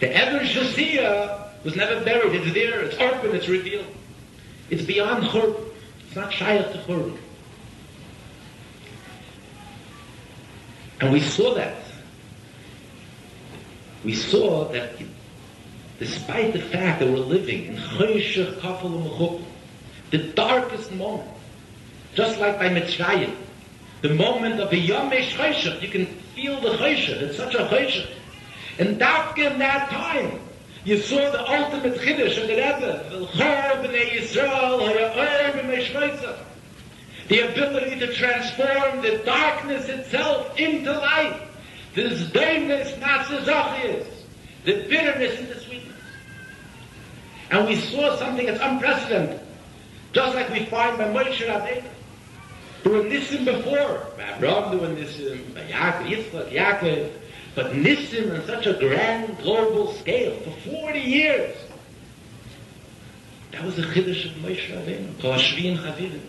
The 0.00 0.14
Evan 0.14 0.46
Shasiya 0.46 1.64
was 1.64 1.76
never 1.76 2.04
buried, 2.04 2.34
it's 2.34 2.54
there, 2.54 2.80
it's 2.80 2.96
open, 2.96 3.34
it's 3.34 3.48
revealed. 3.48 3.86
It's 4.70 4.82
beyond 4.82 5.24
Churban. 5.24 5.64
It's 6.06 6.16
not 6.16 6.30
Shayach 6.30 6.72
to 6.72 6.78
Churban. 6.78 7.18
And 11.00 11.12
we 11.12 11.20
saw 11.20 11.54
that. 11.54 11.76
We 14.08 14.14
saw 14.14 14.64
that 14.72 14.92
despite 15.98 16.54
the 16.54 16.62
fact 16.62 17.00
that 17.00 17.10
we're 17.10 17.18
living 17.18 17.66
in 17.66 17.76
Choshech 17.76 18.54
Kafel 18.54 19.02
Mechuk, 19.02 19.42
the 20.10 20.32
darkest 20.32 20.90
moment, 20.92 21.28
just 22.14 22.40
like 22.40 22.58
by 22.58 22.70
Mitzrayim, 22.70 23.34
the 24.00 24.14
moment 24.14 24.60
of 24.60 24.72
a 24.72 24.78
Yom 24.78 25.10
Choshech, 25.10 25.82
you 25.82 25.88
can 25.88 26.06
feel 26.06 26.58
the 26.58 26.70
Choshech, 26.78 27.20
it's 27.20 27.36
such 27.36 27.54
a 27.54 27.66
Choshech. 27.66 28.08
And 28.78 28.98
Dafka 28.98 29.52
in 29.52 29.58
that 29.58 29.90
time, 29.90 30.40
you 30.84 30.96
saw 30.96 31.30
the 31.30 31.46
ultimate 31.46 32.00
Chiddush 32.00 32.40
of 32.40 32.48
the 32.48 32.54
Rebbe, 32.54 33.10
V'lchor 33.12 33.84
b'nei 33.84 34.08
Yisrael, 34.12 34.88
ha'ya'or 34.88 35.52
b'nei 35.52 35.84
Shveitzah. 35.84 36.38
The 37.28 37.40
ability 37.40 37.98
to 37.98 38.14
transform 38.14 39.02
the 39.02 39.20
darkness 39.26 39.86
itself 39.90 40.58
into 40.58 40.92
light. 40.92 41.47
This 41.98 42.30
darkness, 42.30 42.96
not 43.00 43.28
the 43.28 44.06
the 44.64 44.72
bitterness 44.88 45.40
into 45.40 45.58
sweetness. 45.58 45.96
And 47.50 47.66
we 47.66 47.74
saw 47.74 48.14
something 48.14 48.46
that's 48.46 48.60
unprecedented. 48.62 49.40
Just 50.12 50.36
like 50.36 50.48
we 50.50 50.66
find 50.66 50.96
by 50.96 51.06
Moshe 51.06 51.44
Rabbeinu. 51.44 51.82
There 52.84 52.92
were 52.92 53.00
Nissim 53.00 53.44
before. 53.44 54.06
By 54.16 54.36
Abraham 54.36 54.70
there 54.70 54.88
were 54.88 54.94
Nissim, 54.94 55.52
by 55.52 55.62
Yaakov, 55.62 56.08
Yitzchak, 56.08 56.52
Yaakov. 56.52 57.10
But 57.56 57.72
Nissim 57.72 58.32
on 58.32 58.46
such 58.46 58.66
a 58.66 58.74
grand 58.74 59.36
global 59.38 59.92
scale 59.94 60.38
for 60.42 60.52
40 60.70 61.00
years. 61.00 61.56
That 63.50 63.64
was 63.64 63.74
the 63.74 63.82
Chiddush 63.82 64.24
of 64.24 64.36
Moshe 64.40 64.70
Rabbeinu. 64.70 65.20
Kol 65.20 65.32
Hashvi 65.32 65.72
and 65.72 65.80
Chavidim. 65.80 66.20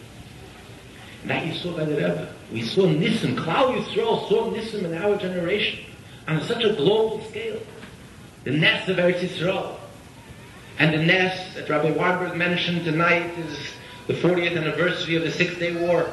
That 1.26 1.46
you 1.46 1.54
saw 1.54 1.78
by 1.78 1.86
the 1.86 1.94
Rebbe. 1.94 2.34
We 2.52 2.64
saw 2.64 2.88
Nissim, 2.88 3.36
Klal 3.36 3.78
Yisrael 3.78 4.28
saw 4.28 4.52
Nissim 4.52 4.84
in 4.84 4.96
our 4.96 5.18
generation 5.18 5.80
on 6.28 6.42
such 6.42 6.64
a 6.64 6.74
global 6.74 7.24
scale. 7.30 7.60
The 8.44 8.52
Ness 8.52 8.88
of 8.90 8.98
Eretz 8.98 9.20
Yisrael. 9.20 9.76
And 10.80 10.94
the 10.94 11.04
Ness 11.04 11.54
that 11.56 11.70
Rabbi 11.70 11.92
Weinberg 11.92 12.36
mentioned 12.36 12.86
tonight 12.86 13.38
is 13.38 13.58
the 14.08 14.14
40th 14.14 14.58
anniversary 14.58 15.16
of 15.16 15.24
the 15.24 15.32
Six 15.32 15.58
Day 15.60 15.76
War. 15.76 16.12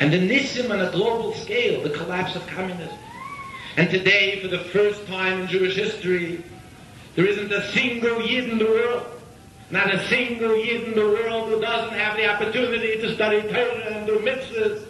And 0.00 0.12
the 0.12 0.18
Nissim 0.18 0.70
on 0.70 0.80
a 0.80 0.90
global 0.90 1.34
scale, 1.34 1.82
the 1.82 1.90
collapse 1.90 2.34
of 2.36 2.46
communism. 2.46 2.96
And 3.76 3.90
today, 3.90 4.40
for 4.40 4.48
the 4.48 4.60
first 4.60 5.06
time 5.06 5.40
in 5.40 5.48
Jewish 5.48 5.76
history, 5.76 6.42
there 7.14 7.26
isn't 7.26 7.52
a 7.52 7.70
single 7.72 8.22
Yid 8.22 8.48
in 8.48 8.58
the 8.58 8.64
world 8.64 9.17
not 9.70 9.92
a 9.92 10.06
single 10.08 10.56
Yid 10.56 10.84
in 10.84 10.94
the 10.94 11.06
world 11.06 11.50
who 11.50 11.60
doesn't 11.60 11.96
have 11.98 12.16
the 12.16 12.26
opportunity 12.26 13.00
to 13.00 13.14
study 13.14 13.42
Torah 13.42 13.84
and 13.90 14.06
do 14.06 14.18
mitzvahs. 14.20 14.84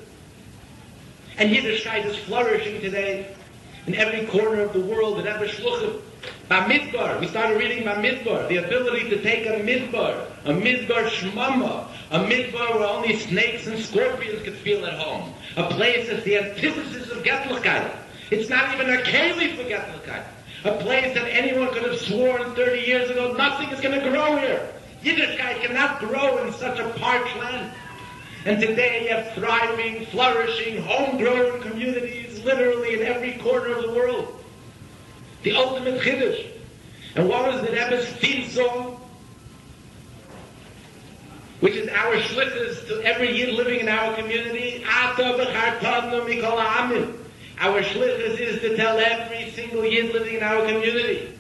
And 1.37 1.51
Yiddishkeit 1.51 2.05
is 2.05 2.17
flourishing 2.17 2.81
today 2.81 3.35
in 3.87 3.95
every 3.95 4.27
corner 4.27 4.61
of 4.61 4.73
the 4.73 4.81
world, 4.81 5.19
in 5.19 5.27
every 5.27 5.49
shluchim. 5.49 6.01
Bamidbar, 6.49 7.21
we 7.21 7.27
started 7.27 7.59
reading 7.59 7.85
Bamidbar, 7.85 8.49
the 8.49 8.57
ability 8.57 9.11
to 9.11 9.23
take 9.23 9.47
a 9.47 9.61
midbar, 9.61 10.27
a 10.45 10.53
midbar 10.53 11.09
shmama, 11.09 11.87
a 12.11 12.19
midbar 12.21 12.75
where 12.75 12.89
only 12.89 13.19
snakes 13.19 13.67
and 13.67 13.79
scorpions 13.79 14.43
could 14.43 14.57
feel 14.57 14.85
at 14.87 14.95
home. 14.95 15.35
A 15.57 15.69
place 15.69 16.09
that's 16.09 16.25
the 16.25 16.39
antithesis 16.39 17.11
of 17.11 17.23
Getlichkeit. 17.23 17.95
It's 18.31 18.49
not 18.49 18.75
even 18.75 18.91
a 18.91 19.03
keli 19.03 19.57
for 19.57 19.65
Getlichkeit. 19.65 20.25
A 20.65 20.73
place 20.79 21.15
that 21.15 21.25
anyone 21.25 21.73
could 21.73 21.85
have 21.85 22.01
sworn 22.01 22.55
30 22.55 22.81
years 22.81 23.11
ago, 23.11 23.33
nothing 23.33 23.69
is 23.71 23.81
going 23.81 23.99
to 24.01 24.11
grow 24.11 24.37
here. 24.39 24.69
Yiddishkeit 25.03 25.63
cannot 25.63 26.01
grow 26.01 26.45
in 26.45 26.53
such 26.53 26.79
a 26.81 26.89
parched 26.99 27.37
land. 27.37 27.73
And 28.45 28.61
today 28.61 29.05
you 29.05 29.09
have 29.11 29.33
thriving, 29.35 30.07
flourishing, 30.07 30.83
homegrown 30.83 31.61
communities 31.61 32.43
literally 32.45 32.95
in 32.95 33.07
every 33.07 33.35
corner 33.35 33.75
of 33.75 33.83
the 33.83 33.93
world. 33.93 34.43
The 35.43 35.53
ultimate 35.53 36.01
Chiddush. 36.01 36.47
And 37.15 37.29
what 37.29 37.47
was 37.47 37.61
the 37.63 37.69
Rebbe's 37.69 38.09
theme 38.15 38.49
song? 38.49 39.01
Which 41.61 41.75
is 41.75 41.89
our 41.89 42.17
shlichus 42.17 42.87
to 42.89 43.03
every 43.05 43.37
Yid 43.37 43.55
living 43.55 43.81
in 43.81 43.89
our 43.89 44.15
community. 44.15 44.85
Ata 44.89 45.23
b'chartadnu 45.23 46.27
mikol 46.27 46.59
ha'amim. 46.59 47.15
Our 47.61 47.83
shlichus 47.83 48.39
is 48.39 48.61
to 48.61 48.77
tell 48.77 48.99
every 48.99 49.51
single 49.51 49.85
yid 49.85 50.13
living 50.13 50.37
in 50.37 50.43
our 50.45 50.65
community 50.65 51.35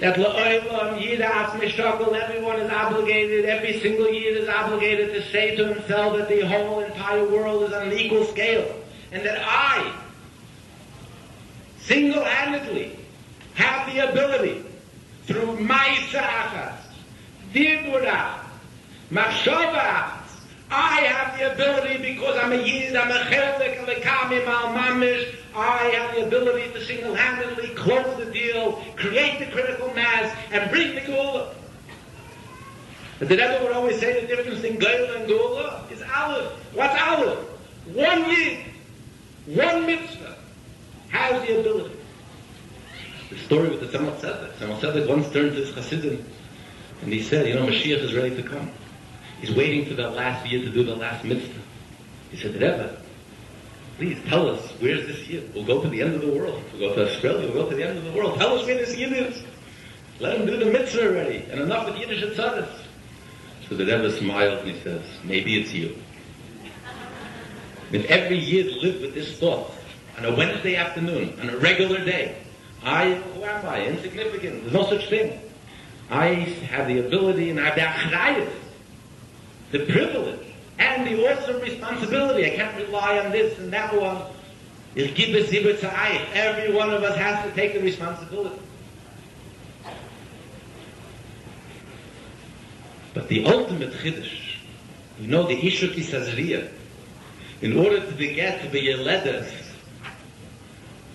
that 0.00 0.16
la'olam 0.16 1.00
yidas 1.00 1.50
mishakal, 1.60 2.12
everyone 2.12 2.58
is 2.58 2.70
obligated, 2.70 3.44
every 3.44 3.78
single 3.80 4.10
yid 4.12 4.36
is 4.36 4.48
obligated 4.48 5.14
to 5.14 5.22
say 5.30 5.54
to 5.54 5.74
himself 5.74 6.16
that 6.16 6.28
the 6.28 6.44
whole 6.46 6.80
entire 6.80 7.24
world 7.28 7.62
is 7.62 7.72
on 7.72 7.88
an 7.88 7.92
equal 7.92 8.24
scale, 8.24 8.82
and 9.12 9.24
that 9.24 9.40
I, 9.42 9.96
single-handedly, 11.82 12.98
have 13.54 13.86
the 13.94 14.10
ability 14.10 14.64
through 15.26 15.60
my 15.60 15.98
sa'achas, 16.10 16.78
dibura, 17.54 18.40
machshava 19.10 20.16
I 20.70 21.00
have 21.02 21.38
the 21.38 21.52
ability 21.52 22.14
because 22.14 22.36
I'm 22.36 22.52
a 22.52 22.56
Yid, 22.56 22.96
I'm 22.96 23.10
a 23.10 23.20
Chelik, 23.30 23.80
I'm 23.80 23.88
a 23.88 23.95
I 25.56 25.90
have 25.94 26.14
the 26.14 26.26
ability 26.26 26.72
to 26.72 26.84
single-handedly 26.84 27.68
close 27.70 28.16
the 28.18 28.30
deal, 28.30 28.84
create 28.96 29.38
the 29.38 29.46
critical 29.46 29.92
mass, 29.94 30.36
and 30.50 30.70
bring 30.70 30.94
the 30.94 31.00
Gula. 31.00 31.54
The 33.18 33.26
Rebbe 33.26 33.60
would 33.62 33.72
always 33.72 33.98
say 33.98 34.20
the 34.20 34.26
difference 34.26 34.62
in 34.62 34.76
Geula 34.76 35.16
and 35.16 35.26
Gula 35.26 35.86
is 35.90 36.02
Aleph. 36.02 36.52
What's 36.74 37.00
Aleph? 37.00 37.38
One 37.94 38.30
Yid, 38.30 38.58
one 39.46 39.86
mitzvah, 39.86 40.36
has 41.08 41.46
the 41.46 41.60
ability. 41.60 41.96
The 43.30 43.38
story 43.38 43.70
with 43.70 43.80
the 43.80 43.86
Tzemach 43.86 44.20
Tzedek. 44.20 44.52
Tzemach 44.56 44.80
Tzedek 44.80 45.08
once 45.08 45.32
turned 45.32 45.52
to 45.52 45.64
his 45.64 45.72
Chassidim, 45.72 46.24
and 47.02 47.12
he 47.12 47.22
said, 47.22 47.48
you 47.48 47.54
know, 47.54 47.66
Mashiach 47.66 48.02
is 48.02 48.12
ready 48.12 48.36
to 48.36 48.42
come. 48.42 48.70
He's 49.40 49.54
waiting 49.54 49.86
for 49.86 49.94
that 49.94 50.14
last 50.14 50.46
year 50.46 50.60
to 50.60 50.70
do 50.70 50.82
the 50.84 50.96
last 50.96 51.24
mitzvah. 51.24 51.62
He 52.30 52.36
said, 52.36 52.54
Rebbe, 52.54 52.96
please 53.96 54.18
tell 54.26 54.48
us, 54.48 54.70
where's 54.80 55.06
this 55.06 55.26
year? 55.28 55.42
We'll 55.54 55.64
go 55.64 55.80
to 55.80 55.88
the 55.88 56.02
end 56.02 56.14
of 56.14 56.20
the 56.20 56.32
world. 56.32 56.62
We'll 56.72 56.90
go 56.90 56.94
to 56.96 57.10
Australia, 57.10 57.50
we'll 57.52 57.64
go 57.64 57.70
to 57.70 57.76
the 57.76 57.86
end 57.86 57.98
of 57.98 58.04
the 58.04 58.12
world. 58.12 58.38
Tell 58.38 58.58
us 58.58 58.66
where 58.66 58.76
this 58.76 58.96
year 58.96 59.12
is. 59.12 59.42
Let 60.20 60.38
him 60.38 60.46
do 60.46 60.56
the 60.56 60.66
mitzvah 60.66 61.08
already. 61.08 61.46
And 61.50 61.60
enough 61.60 61.86
with 61.86 61.98
Yiddish 61.98 62.22
and 62.22 62.32
Tzadis. 62.32 62.68
So 63.68 63.74
the 63.74 63.84
Rebbe 63.84 64.10
smiles 64.16 64.60
and 64.60 64.70
he 64.70 64.80
says, 64.80 65.02
maybe 65.24 65.60
it's 65.60 65.72
you. 65.72 65.96
If 67.92 68.04
every 68.06 68.38
year 68.38 68.64
live 68.82 69.00
with 69.00 69.14
this 69.14 69.38
thought, 69.38 69.72
on 70.18 70.24
a 70.24 70.34
Wednesday 70.34 70.76
afternoon, 70.76 71.38
on 71.40 71.50
a 71.50 71.56
regular 71.58 72.04
day, 72.04 72.36
I, 72.82 73.14
who 73.14 73.44
am 73.44 73.66
I? 73.66 73.86
Insignificant. 73.86 74.62
There's 74.62 74.72
no 74.72 74.86
such 74.88 75.08
thing. 75.08 75.40
I 76.10 76.26
have 76.70 76.86
the 76.86 77.00
ability 77.00 77.50
and 77.50 77.60
I 77.60 77.70
have 77.70 78.10
the 79.72 79.78
the 79.78 79.84
privilege 79.92 80.46
and 80.78 81.06
the 81.06 81.30
awesome 81.30 81.60
responsibility. 81.60 82.46
I 82.46 82.56
can't 82.56 82.76
rely 82.76 83.18
on 83.18 83.32
this 83.32 83.58
and 83.58 83.72
that 83.72 83.94
one. 83.94 84.22
Is 84.94 85.10
give 85.12 85.34
us 85.34 85.84
Every 86.32 86.72
one 86.72 86.90
of 86.90 87.02
us 87.02 87.16
has 87.18 87.44
to 87.44 87.54
take 87.54 87.74
the 87.74 87.80
responsibility. 87.80 88.58
But 93.12 93.28
the 93.28 93.44
ultimate 93.46 93.92
chiddush, 93.92 94.56
you 95.18 95.28
know, 95.28 95.46
the 95.46 95.56
Ishuk 95.56 95.94
Isazriya, 95.94 96.70
in 97.62 97.76
order 97.76 98.00
to 98.00 98.34
get 98.34 98.62
to 98.62 98.68
be 98.68 98.90
a 98.92 98.96
letter, 98.96 99.46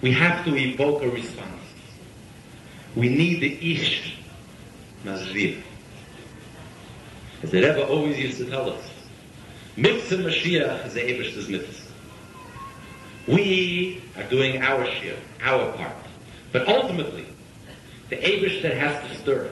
we 0.02 0.12
have 0.12 0.44
to 0.46 0.56
evoke 0.56 1.04
a 1.04 1.10
response. 1.10 1.48
We 2.96 3.10
need 3.10 3.40
the 3.40 3.74
Ish 3.74 4.18
Mazriya. 5.06 5.62
As 7.44 7.52
the 7.52 7.62
Rebbe 7.62 7.88
always 7.88 8.18
used 8.18 8.38
to 8.38 8.46
tell 8.50 8.70
us, 8.72 8.84
Mitzvah 9.78 10.18
Mashiach 10.18 10.88
is 10.88 10.94
the 10.94 11.02
Ebersh's 11.02 11.48
mitzvah. 11.48 11.92
We 13.28 14.02
are 14.18 14.24
doing 14.24 14.62
our 14.62 14.86
share, 14.86 15.18
our 15.42 15.72
part. 15.74 15.96
But 16.52 16.68
ultimately, 16.68 17.26
the 18.10 18.18
Abish 18.18 18.62
that 18.64 18.76
has 18.76 19.10
to 19.10 19.18
stir, 19.18 19.50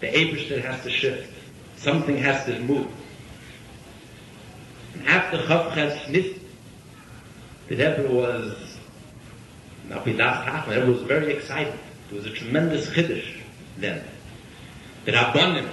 the 0.00 0.06
Abish 0.06 0.48
that 0.48 0.64
has 0.64 0.82
to 0.84 0.90
shift, 0.90 1.32
something 1.76 2.16
has 2.16 2.44
to 2.46 2.58
move. 2.60 2.88
And 4.94 5.06
after 5.06 5.38
Chavches 5.38 5.98
Nist, 6.06 6.38
the 7.68 7.76
Rebbe 7.76 8.08
was, 8.10 8.56
Napidas 9.88 10.44
Tachman, 10.44 10.68
the 10.68 10.80
Rebbe 10.80 10.92
was 10.92 11.02
very 11.02 11.34
excited. 11.34 11.78
It 12.10 12.14
was 12.14 12.26
a 12.26 12.30
tremendous 12.30 12.88
chiddush 12.88 13.40
then. 13.76 14.02
The 15.04 15.12
Rabbanim 15.12 15.68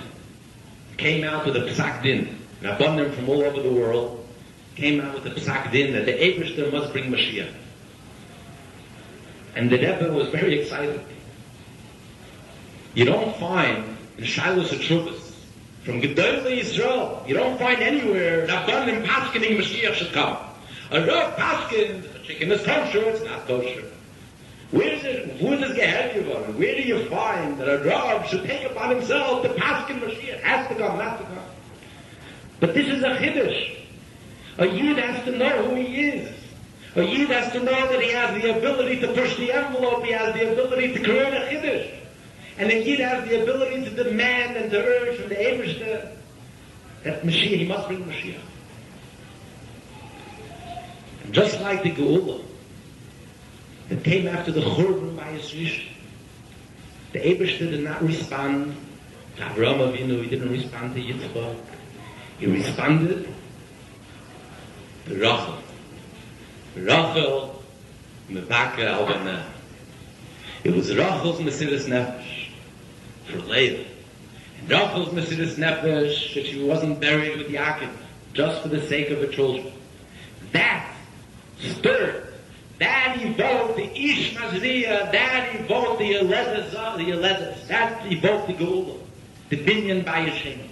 came 0.98 1.24
out 1.24 1.46
with 1.46 1.56
a 1.56 1.62
Psak 1.62 2.04
Din. 2.04 2.39
Rabbanim 2.62 3.14
from 3.14 3.30
all 3.30 3.44
over 3.44 3.62
the 3.62 3.72
world 3.72 4.28
came 4.76 5.02
out 5.02 5.14
with 5.16 5.26
a 5.26 5.40
Psak 5.40 5.72
Din 5.72 5.94
that 5.94 6.06
the 6.06 6.14
Ebershter 6.14 6.72
must 6.72 6.92
bring 6.92 7.12
Mashiach. 7.12 7.54
And 9.56 9.70
the 9.70 9.78
Rebbe 9.78 10.12
was 10.14 10.30
very 10.30 10.60
excited. 10.60 11.02
You 12.94 13.06
don't 13.06 13.36
find 13.38 13.98
in 14.18 14.24
Shiloh's 14.26 14.72
Atrubas, 14.72 15.30
from 15.84 16.02
Gedolei 16.02 16.60
Yisrael, 16.60 17.28
you 17.28 17.34
don't 17.34 17.58
find 17.58 17.82
anywhere 17.82 18.46
Rabbanim 18.48 19.06
Paskening 19.06 19.58
Mashiach 19.58 19.94
should 19.94 20.12
come. 20.12 20.38
A 20.92 21.06
Rav 21.06 21.36
Paskin, 21.36 22.04
a 22.16 22.20
chicken 22.20 22.52
is 22.52 22.62
kosher, 22.64 23.00
it's 23.10 23.24
not 23.24 23.48
kosher. 23.48 23.86
Where 24.72 24.90
is 24.90 25.04
it, 25.04 25.38
who 25.38 25.54
is 25.54 25.62
Gehet 25.78 26.14
Yevon? 26.14 26.56
Where 26.56 26.76
do 26.76 26.82
you 26.82 27.06
find 27.06 27.58
that 27.60 27.68
a 27.70 27.84
Rav 27.88 28.28
should 28.28 28.44
take 28.44 28.70
upon 28.70 28.90
himself 28.90 29.44
the 29.44 29.50
Paskin 29.50 30.00
Mashiach? 30.00 30.42
Has 30.42 30.68
to 30.68 30.76
come, 30.76 31.00
has 31.00 31.20
to 31.20 31.26
come. 31.26 31.39
But 32.60 32.74
this 32.74 32.88
is 32.88 33.04
a 33.04 33.16
Chiddush. 33.16 33.78
A 34.58 34.68
Yid 34.68 34.98
has 34.98 35.24
to 35.26 35.32
know 35.32 35.70
who 35.70 35.76
he 35.76 36.10
is. 36.10 36.30
A 36.96 37.04
Yid 37.04 37.30
has 37.30 37.52
to 37.54 37.60
know 37.60 37.88
that 37.88 38.02
he 38.02 38.12
has 38.12 38.42
the 38.42 38.58
ability 38.58 39.00
to 39.00 39.08
push 39.14 39.38
the 39.38 39.52
envelope, 39.52 40.04
he 40.04 40.12
has 40.12 40.34
the 40.34 40.52
ability 40.52 40.94
to 40.94 41.04
create 41.04 41.34
a 41.34 41.48
Chiddush. 41.48 41.90
And 42.58 42.70
a 42.70 42.84
Yid 42.84 43.00
has 43.00 43.28
the 43.30 43.42
ability 43.42 43.86
to 43.86 44.04
demand 44.04 44.58
and 44.58 44.70
to 44.72 44.84
urge 44.84 45.18
from 45.20 45.30
the 45.30 45.36
Ebershter 45.36 46.16
that 47.04 47.24
Mashiach, 47.24 47.58
he 47.58 47.66
must 47.66 47.88
bring 47.88 48.04
Mashiach. 48.04 48.42
And 51.24 51.34
just 51.34 51.62
like 51.62 51.84
the 51.84 51.92
Geula 51.92 52.44
that 53.88 54.04
came 54.04 54.28
after 54.28 54.52
the 54.52 54.62
Churban 54.62 55.16
by 55.16 55.38
Yisrish, 55.38 55.88
the 57.14 57.20
Ebershter 57.20 57.70
did 57.72 57.84
not 57.84 58.02
respond 58.04 58.76
to 59.38 59.44
Avraham 59.44 59.94
Avinu, 59.94 60.22
he 60.24 60.30
didn't 60.30 60.52
respond 60.52 60.96
to 60.96 61.02
Yitzchak, 61.02 61.56
he 62.40 62.46
responded 62.46 63.28
to 65.06 65.16
Rachel. 65.16 65.58
Rachel, 66.76 67.64
Mebaka 68.30 68.78
Albanah. 68.78 69.44
It 70.64 70.74
was 70.74 70.96
Rachel's 70.96 71.40
Mesiris 71.40 71.86
Nefesh 71.86 72.50
for 73.26 73.40
Leah. 73.40 73.86
And 74.60 74.70
Rachel's 74.70 75.10
Mesiris 75.10 75.56
Nefesh 75.56 76.34
that 76.34 76.46
she 76.46 76.64
wasn't 76.64 77.02
buried 77.02 77.38
with 77.38 77.48
Yaakov 77.48 77.92
just 78.34 78.62
for 78.62 78.70
the 78.70 78.88
sake 78.88 79.10
of 79.10 79.20
her 79.20 79.28
children. 79.28 79.74
That 80.54 80.96
stirred, 81.60 82.34
that 82.80 83.18
evoked 83.20 83.76
the 83.76 83.92
Ish 83.92 84.36
Mazriya, 84.36 85.12
that 85.12 85.56
evoked 85.56 86.00
the 86.00 86.14
Elezes, 86.14 86.72
the 86.72 87.12
Elezes, 87.12 87.68
that 87.68 88.10
evoked 88.10 88.48
the 88.48 88.54
Geula, 88.54 88.98
the 89.50 89.58
Binyan 89.58 90.06
by 90.06 90.22
Hashem. 90.22 90.69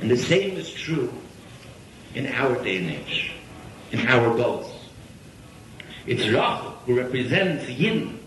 And 0.00 0.10
the 0.10 0.16
same 0.16 0.56
is 0.56 0.72
true 0.72 1.12
in 2.14 2.26
our 2.26 2.62
day 2.62 2.78
and 2.78 2.90
age, 2.90 3.32
in 3.92 4.06
our 4.06 4.36
goals. 4.36 4.72
It's 6.06 6.22
Rachel 6.26 6.76
who 6.84 6.96
represents 6.96 7.68
Yin. 7.68 8.20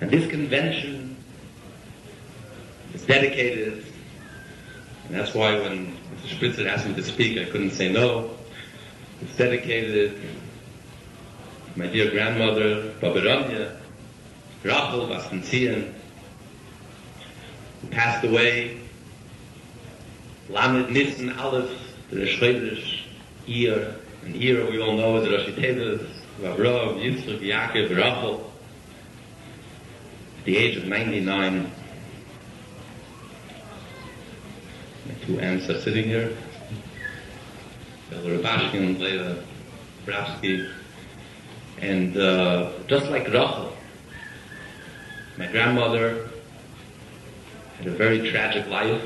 And 0.00 0.10
this 0.10 0.28
convention 0.28 1.16
is 2.94 3.02
dedicated, 3.02 3.84
and 5.06 5.16
that's 5.16 5.34
why 5.34 5.58
when 5.60 5.96
Mr. 6.16 6.38
Spritzer 6.38 6.66
asked 6.66 6.86
me 6.86 6.94
to 6.94 7.02
speak, 7.02 7.38
I 7.38 7.50
couldn't 7.50 7.70
say 7.70 7.92
no. 7.92 8.30
It's 9.20 9.36
dedicated 9.36 10.20
to 11.72 11.78
my 11.78 11.86
dear 11.86 12.10
grandmother, 12.10 12.92
Babaranya, 13.00 13.76
Rachel 14.64 15.06
Vastenzian, 15.06 15.92
who 17.80 17.88
passed 17.88 18.24
away 18.24 18.81
Lamed 20.52 20.90
Nissen 20.90 21.32
Aleph, 21.38 21.70
the 22.10 22.26
Chodesh, 22.26 23.00
Iyar, 23.48 23.94
and 24.22 24.34
Iyar 24.34 24.70
we 24.70 24.82
all 24.82 24.92
know 24.92 25.16
is 25.16 25.26
Rosh 25.30 25.56
Tevis, 25.58 26.06
Avraham, 26.42 27.00
Yitzchak, 27.00 27.40
Yaakov, 27.40 27.96
Rachel. 27.96 28.52
At 30.38 30.44
the 30.44 30.58
age 30.58 30.76
of 30.76 30.84
99, 30.84 31.72
my 35.06 35.14
two 35.24 35.40
aunts 35.40 35.70
are 35.70 35.80
sitting 35.80 36.04
here, 36.04 36.36
Rabashkin 38.10 39.00
Leila 39.00 39.42
Bravsky, 40.04 40.70
and 41.80 42.14
uh, 42.18 42.72
just 42.88 43.06
like 43.06 43.24
Rachel, 43.28 43.74
my 45.38 45.46
grandmother 45.46 46.28
had 47.78 47.86
a 47.86 47.90
very 47.92 48.30
tragic 48.30 48.66
life. 48.66 49.02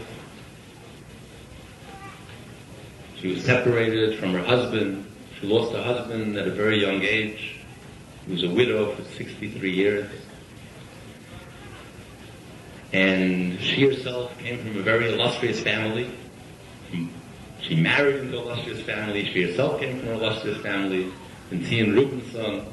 She 3.20 3.28
was 3.28 3.44
separated 3.44 4.18
from 4.18 4.32
her 4.32 4.44
husband. 4.44 5.06
She 5.40 5.46
lost 5.46 5.72
her 5.72 5.82
husband 5.82 6.36
at 6.36 6.46
a 6.46 6.50
very 6.50 6.80
young 6.80 7.02
age. 7.02 7.56
She 8.24 8.32
was 8.32 8.42
a 8.42 8.50
widow 8.50 8.94
for 8.94 9.02
63 9.02 9.70
years. 9.70 10.10
And 12.92 13.60
she 13.60 13.82
herself 13.82 14.36
came 14.38 14.58
from 14.58 14.76
a 14.78 14.82
very 14.82 15.12
illustrious 15.12 15.60
family. 15.60 16.10
She 17.60 17.74
married 17.74 18.16
into 18.16 18.38
an 18.38 18.44
illustrious 18.44 18.80
family. 18.82 19.24
She 19.32 19.42
herself 19.42 19.80
came 19.80 19.98
from 19.98 20.10
an 20.10 20.14
illustrious 20.16 20.58
family. 20.58 21.12
And 21.50 21.64
Tian 21.66 21.94
Rubenson 21.94 22.64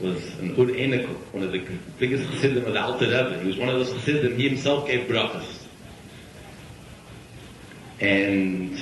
was 0.00 0.22
an 0.38 0.54
Ur 0.58 1.06
one 1.32 1.42
of 1.42 1.52
the 1.52 1.64
biggest 1.98 2.30
chassidim 2.30 2.64
of 2.66 2.72
the 2.72 2.82
Alter 2.82 3.06
Rebbe. 3.06 3.38
He 3.40 3.46
was 3.46 3.56
one 3.56 3.68
of 3.68 3.76
those 3.76 3.92
chassidim. 3.92 4.36
He 4.36 4.48
himself 4.48 4.86
gave 4.86 5.08
brachas. 5.08 5.60
And 8.00 8.78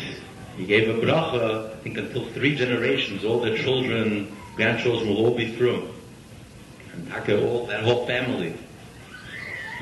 he 0.57 0.67
gave 0.67 0.89
a 0.89 1.01
bracha, 1.01 1.73
I 1.73 1.77
think 1.77 1.97
until 1.97 2.27
three 2.27 2.55
generations, 2.55 3.25
all 3.25 3.41
their 3.41 3.57
children, 3.57 4.35
grandchildren 4.57 5.09
will 5.09 5.27
all 5.27 5.37
be 5.37 5.53
through. 5.53 5.89
And 6.93 7.09
Taka, 7.09 7.47
all, 7.47 7.67
that 7.67 7.85
whole 7.85 8.07
family 8.07 8.55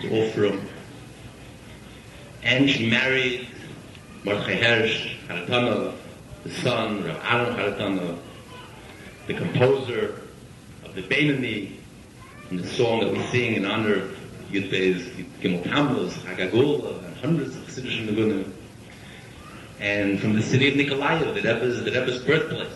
was 0.02 0.12
all 0.12 0.30
through. 0.30 0.60
And 2.42 2.70
she 2.70 2.88
married 2.88 3.48
Mordechai 4.24 4.60
Hersh 4.60 5.16
Haratana, 5.26 5.94
the 6.44 6.50
son, 6.50 7.04
Rav 7.04 7.20
Aaron 7.24 7.56
Haratana, 7.56 8.18
the 9.26 9.34
composer 9.34 10.20
of 10.84 10.94
the 10.94 11.02
Beinani, 11.02 11.72
and 12.50 12.60
the 12.60 12.66
song 12.66 13.00
that 13.00 13.12
we 13.12 13.22
sing 13.26 13.54
in 13.54 13.64
honor 13.64 13.94
of 13.94 14.16
Yud 14.50 14.70
Beis 14.70 15.26
Gimel 15.40 15.62
Tammuz, 15.64 16.14
Hagagula, 16.18 17.04
and 17.04 17.16
hundreds 17.16 17.56
of 17.56 17.62
Chassidish 17.64 18.06
Nagunim 18.06 18.52
and 19.80 20.20
from 20.20 20.34
the 20.34 20.42
city 20.42 20.68
of 20.68 20.74
Nikolaev, 20.74 21.34
the 21.34 21.40
Rebbe's, 21.40 21.82
the 21.82 21.90
Rebbe's 21.90 22.22
birthplace. 22.22 22.68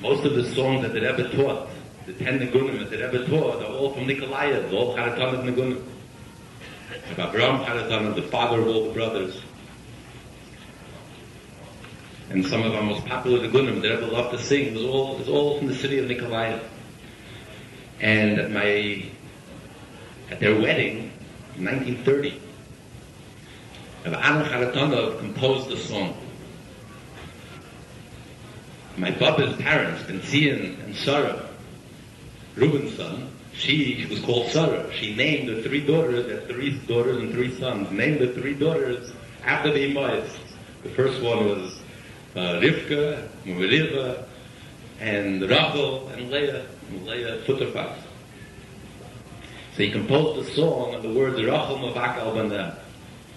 Most 0.00 0.24
of 0.24 0.34
the 0.34 0.44
songs 0.54 0.82
that 0.82 0.92
the 0.92 1.00
Rebbe 1.00 1.34
taught, 1.34 1.70
the 2.04 2.12
ten 2.12 2.38
Nagunim 2.38 2.78
that 2.78 2.90
the 2.90 2.98
Rebbe 2.98 3.26
taught, 3.26 3.62
are 3.62 3.72
all 3.72 3.94
from 3.94 4.06
Nikolaev, 4.06 4.72
all 4.72 4.94
Charatanet 4.94 5.44
Nagunim. 5.44 5.82
Abraham 7.12 7.64
Charatanet, 7.64 8.14
the 8.14 8.22
father 8.22 8.60
of 8.60 8.68
all 8.68 8.88
the 8.88 8.92
brothers. 8.92 9.40
And 12.28 12.44
some 12.44 12.62
of 12.62 12.74
our 12.74 12.82
most 12.82 13.06
popular 13.06 13.48
Nagunim, 13.48 13.80
the 13.80 13.96
Rebbe 13.96 14.06
loved 14.06 14.36
to 14.36 14.44
sing, 14.44 14.74
was 14.74 14.84
all, 14.84 15.16
was 15.16 15.28
all 15.28 15.56
from 15.56 15.68
the 15.68 15.74
city 15.74 15.98
of 15.98 16.04
Nikolaev. 16.04 16.62
And 18.00 18.38
at 18.38 18.50
my, 18.50 19.06
at 20.30 20.38
their 20.38 20.60
wedding, 20.60 21.12
in 21.56 21.64
1930, 21.64 22.42
Rav 24.06 24.14
Aaron 24.14 24.72
Charatonov 24.72 25.18
composed 25.18 25.68
the 25.68 25.76
song. 25.76 26.16
My 28.96 29.10
Baba's 29.10 29.56
parents, 29.56 30.02
Benzion 30.04 30.82
and 30.84 30.94
Sarah, 30.94 31.48
Reuben's 32.54 32.96
son, 32.96 33.30
she 33.52 34.06
was 34.08 34.20
called 34.20 34.48
Sarah. 34.50 34.92
She 34.92 35.16
named 35.16 35.48
the 35.48 35.62
three 35.62 35.84
daughters, 35.84 36.46
three 36.46 36.78
daughters 36.86 37.18
and 37.18 37.32
three 37.32 37.58
sons, 37.58 37.90
named 37.90 38.20
the 38.20 38.32
three 38.32 38.54
daughters 38.54 39.12
after 39.44 39.72
the 39.72 39.92
Imayas. 39.92 40.30
The 40.84 40.90
first 40.90 41.20
one 41.20 41.46
was 41.46 41.80
uh, 42.36 42.60
Rivka, 42.60 43.26
Muriva, 43.44 44.24
and 45.00 45.42
Rachel, 45.42 46.08
and 46.10 46.30
Leah, 46.30 46.64
and 46.90 47.06
Leah 47.06 47.42
Futterfas. 47.44 47.96
So 49.74 49.82
he 49.82 49.90
composed 49.90 50.48
a 50.48 50.54
song 50.54 50.94
on 50.94 51.02
the 51.02 51.10
words 51.10 51.36
Rachel 51.36 51.78
Mavak 51.78 52.18
al 52.18 52.34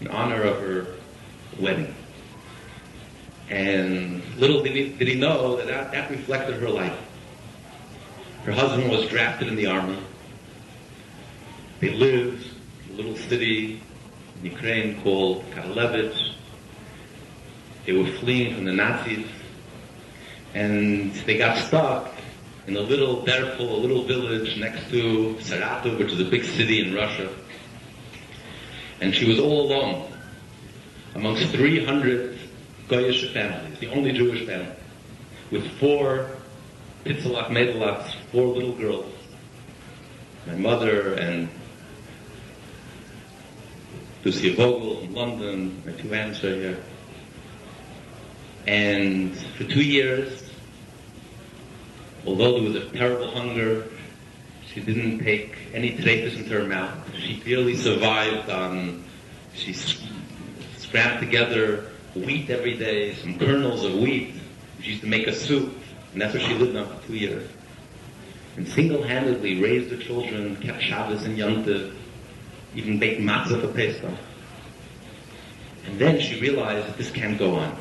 in 0.01 0.07
honor 0.07 0.43
of 0.43 0.61
her 0.61 0.87
wedding. 1.59 1.93
And 3.49 4.23
little 4.35 4.61
did 4.63 4.73
he, 4.73 4.89
did 4.89 5.07
he 5.07 5.15
know 5.15 5.57
that, 5.57 5.67
that 5.67 5.91
that 5.91 6.11
reflected 6.11 6.61
her 6.61 6.69
life. 6.69 6.97
Her 8.43 8.51
husband 8.51 8.89
was 8.89 9.07
drafted 9.07 9.47
in 9.47 9.55
the 9.55 9.67
army. 9.67 9.97
They 11.79 11.89
lived 11.89 12.47
in 12.85 12.93
a 12.93 12.97
little 12.97 13.15
city 13.15 13.81
in 14.39 14.51
Ukraine 14.51 15.01
called 15.01 15.43
Karlevich. 15.51 16.33
They 17.85 17.93
were 17.93 18.11
fleeing 18.19 18.55
from 18.55 18.65
the 18.65 18.73
Nazis. 18.73 19.27
And 20.53 21.13
they 21.25 21.37
got 21.37 21.57
stuck 21.57 22.11
in 22.67 22.75
a 22.75 22.81
little 22.81 23.23
Derful, 23.23 23.75
a 23.75 23.79
little 23.79 24.03
village 24.03 24.57
next 24.57 24.89
to 24.89 25.35
Saratov, 25.39 25.97
which 25.97 26.11
is 26.11 26.19
a 26.19 26.25
big 26.25 26.43
city 26.43 26.81
in 26.81 26.93
Russia. 26.93 27.29
And 29.01 29.13
she 29.13 29.27
was 29.27 29.39
all 29.39 29.71
alone 29.71 30.11
amongst 31.15 31.47
300 31.49 32.37
Goyish 32.87 33.31
families, 33.33 33.79
the 33.79 33.89
only 33.89 34.11
Jewish 34.11 34.45
family, 34.45 34.75
with 35.51 35.65
four 35.79 36.29
Pitzalach 37.05 37.47
Medalachs, 37.47 38.13
four 38.31 38.47
little 38.47 38.73
girls. 38.73 39.13
My 40.47 40.55
mother 40.55 41.13
and 41.13 41.49
Lucia 44.23 44.53
Vogel 44.55 45.01
in 45.01 45.13
London, 45.13 45.81
my 45.85 45.93
two 45.93 46.13
aunts 46.13 46.43
are 46.43 46.55
here. 46.55 46.83
And 48.67 49.37
for 49.57 49.63
two 49.63 49.83
years, 49.83 50.49
although 52.25 52.59
there 52.59 52.63
was 52.63 52.75
a 52.75 52.89
terrible 52.89 53.31
hunger, 53.31 53.87
she 54.73 54.81
didn't 54.81 55.19
take 55.19 55.55
any 55.73 55.97
trefus 55.97 56.37
into 56.37 56.49
her 56.51 56.65
mouth. 56.65 56.95
She 57.15 57.39
barely 57.39 57.75
survived 57.75 58.49
on, 58.49 59.03
she 59.53 59.73
scrapped 59.73 61.19
together 61.19 61.89
wheat 62.15 62.49
every 62.49 62.77
day, 62.77 63.15
some 63.15 63.37
kernels 63.39 63.83
of 63.83 63.95
wheat. 63.95 64.35
She 64.81 64.91
used 64.91 65.01
to 65.01 65.07
make 65.07 65.27
a 65.27 65.33
soup, 65.33 65.73
and 66.13 66.21
that's 66.21 66.33
what 66.33 66.43
she 66.43 66.53
lived 66.53 66.75
on 66.75 66.87
for 66.87 67.07
two 67.07 67.15
years. 67.15 67.49
And 68.57 68.67
single-handedly 68.67 69.61
raised 69.61 69.89
the 69.89 69.97
children, 69.97 70.55
kept 70.57 70.81
Shabbos 70.81 71.23
and 71.23 71.37
Yom 71.37 71.63
Tov, 71.63 71.93
even 72.75 72.99
baked 72.99 73.21
matzah 73.21 73.61
for 73.61 73.67
Pesach. 73.73 74.11
And 75.85 75.99
then 75.99 76.19
she 76.19 76.39
realized 76.39 76.87
that 76.87 76.97
this 76.97 77.09
can't 77.09 77.37
go 77.37 77.55
on. 77.55 77.75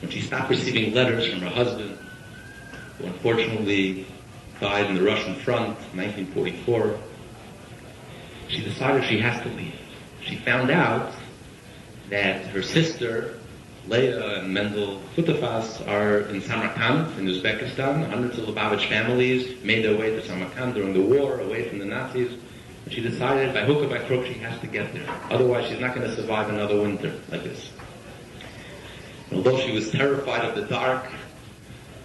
When 0.00 0.10
she 0.10 0.20
stopped 0.20 0.50
receiving 0.50 0.94
letters 0.94 1.28
from 1.28 1.40
her 1.40 1.50
husband, 1.50 1.98
who 2.98 3.06
unfortunately 3.06 4.06
died 4.60 4.86
in 4.86 4.96
the 4.96 5.02
Russian 5.02 5.34
front 5.36 5.78
in 5.92 5.98
1944, 5.98 6.98
she 8.48 8.62
decided 8.62 9.04
she 9.04 9.18
has 9.20 9.42
to 9.42 9.48
leave. 9.50 9.74
She 10.22 10.36
found 10.36 10.70
out 10.70 11.12
that 12.10 12.46
her 12.46 12.62
sister, 12.62 13.38
Leah 13.86 14.40
and 14.40 14.52
Mendel 14.52 15.00
Futafas, 15.14 15.86
are 15.86 16.20
in 16.28 16.40
Samarkand, 16.40 17.18
in 17.18 17.26
Uzbekistan. 17.26 18.08
Hundreds 18.08 18.38
of 18.38 18.46
Lubavitch 18.46 18.88
families 18.88 19.62
made 19.62 19.84
their 19.84 19.96
way 19.96 20.10
to 20.10 20.24
Samarkand 20.26 20.74
during 20.74 20.94
the 20.94 21.00
war, 21.00 21.40
away 21.40 21.68
from 21.68 21.78
the 21.78 21.84
Nazis. 21.84 22.32
And 22.84 22.94
she 22.94 23.00
decided, 23.00 23.54
by 23.54 23.64
hook 23.64 23.82
or 23.82 23.88
by 23.88 23.98
crook, 24.06 24.26
she 24.26 24.34
has 24.34 24.58
to 24.60 24.66
get 24.66 24.92
there. 24.94 25.06
Otherwise, 25.30 25.68
she's 25.68 25.80
not 25.80 25.94
going 25.94 26.08
to 26.08 26.16
survive 26.16 26.48
another 26.48 26.80
winter 26.80 27.14
like 27.30 27.44
this. 27.44 27.70
And 29.30 29.38
although 29.38 29.58
she 29.60 29.72
was 29.72 29.90
terrified 29.90 30.44
of 30.44 30.54
the 30.54 30.62
dark 30.62 31.10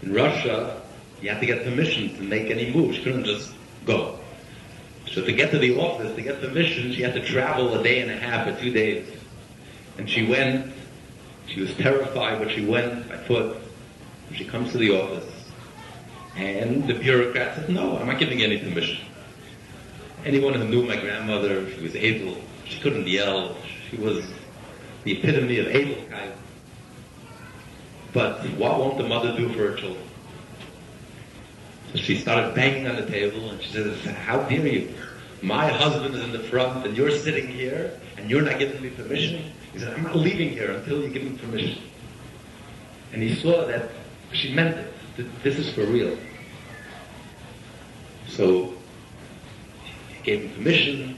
in 0.02 0.14
Russia, 0.14 0.83
you 1.24 1.30
had 1.30 1.40
to 1.40 1.46
get 1.46 1.64
permission 1.64 2.14
to 2.18 2.22
make 2.22 2.52
any 2.52 2.74
move. 2.74 2.96
She 2.96 3.02
couldn't 3.02 3.24
just 3.24 3.54
go. 3.86 4.20
So 5.10 5.24
to 5.24 5.32
get 5.32 5.52
to 5.52 5.58
the 5.58 5.80
office, 5.80 6.14
to 6.16 6.22
get 6.22 6.42
permission, 6.42 6.92
she 6.92 7.02
had 7.02 7.14
to 7.14 7.26
travel 7.26 7.74
a 7.74 7.82
day 7.82 8.02
and 8.02 8.12
a 8.12 8.18
half 8.18 8.46
or 8.46 8.60
two 8.60 8.72
days. 8.72 9.08
And 9.98 10.10
she 10.10 10.28
went, 10.28 10.74
she 11.48 11.62
was 11.62 11.74
terrified, 11.76 12.40
but 12.40 12.52
she 12.52 12.66
went 12.66 13.08
by 13.08 13.18
foot. 13.20 13.58
She 14.34 14.44
comes 14.44 14.74
to 14.74 14.78
the 14.78 15.02
office. 15.02 15.32
And 16.36 16.86
the 16.90 16.96
bureaucrat 16.96 17.56
said, 17.56 17.70
no, 17.70 17.98
I'm 17.98 18.08
not 18.08 18.20
giving 18.20 18.42
any 18.42 18.58
permission. 18.58 19.06
Anyone 20.26 20.56
who 20.56 20.66
knew 20.66 20.84
my 20.84 20.98
grandmother, 20.98 21.72
she 21.72 21.82
was 21.82 21.96
able, 21.96 22.38
she 22.66 22.82
couldn't 22.82 23.08
yell, 23.08 23.56
she 23.90 23.96
was 23.96 24.26
the 25.06 25.14
epitome 25.14 25.60
of 25.60 25.68
Edelkeit. 25.68 26.34
But 28.12 28.42
what 28.58 28.78
won't 28.78 28.98
the 28.98 29.08
mother 29.08 29.38
do 29.38 29.48
for 29.50 29.70
her 29.70 29.76
children? 29.76 30.04
So 31.94 32.00
she 32.00 32.18
started 32.18 32.56
banging 32.56 32.88
on 32.88 32.96
the 32.96 33.06
table 33.06 33.52
and 33.52 33.62
she 33.62 33.72
said, 33.72 34.16
how 34.16 34.40
dare 34.44 34.66
you? 34.66 34.94
My 35.44 35.68
husband 35.68 36.16
is 36.16 36.24
in 36.24 36.32
the 36.32 36.40
front 36.40 36.88
and 36.88 36.98
you're 36.98 37.12
sitting 37.12 37.48
here 37.48 38.00
and 38.18 38.32
you're 38.32 38.42
not 38.42 38.58
giving 38.58 38.82
me 38.82 38.90
permission. 38.90 39.52
He 39.74 39.80
said, 39.80 39.94
I'm 39.94 40.04
not 40.04 40.16
leaving 40.16 40.50
here 40.50 40.72
until 40.72 41.04
you 41.04 41.10
give 41.10 41.24
me 41.24 41.38
permission. 41.38 41.84
And 43.12 43.22
he 43.22 43.36
saw 43.36 43.68
that 43.68 43.90
she 44.32 44.56
meant 44.56 44.76
it. 44.76 44.94
That 45.18 45.44
this 45.44 45.60
is 45.60 45.72
for 45.72 45.86
real. 45.86 46.18
So 48.28 48.74
he 50.08 50.24
gave 50.24 50.42
him 50.42 50.56
permission 50.56 51.18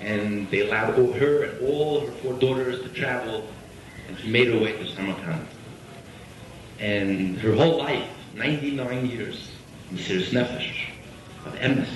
and 0.00 0.48
they 0.50 0.68
allowed 0.68 0.94
her 0.94 1.42
and 1.42 1.66
all 1.66 2.06
her 2.06 2.12
four 2.12 2.34
daughters 2.34 2.82
to 2.82 2.88
travel 2.90 3.48
and 4.06 4.16
she 4.20 4.30
made 4.30 4.46
her 4.46 4.60
way 4.60 4.72
to 4.78 4.86
Samarkand. 4.94 5.44
And 6.78 7.36
her 7.38 7.52
whole 7.52 7.78
life, 7.78 8.08
99 8.36 9.06
years, 9.06 9.50
Mesiris 9.92 10.30
Nefesh, 10.30 10.90
of 11.46 11.54
emes. 11.54 11.88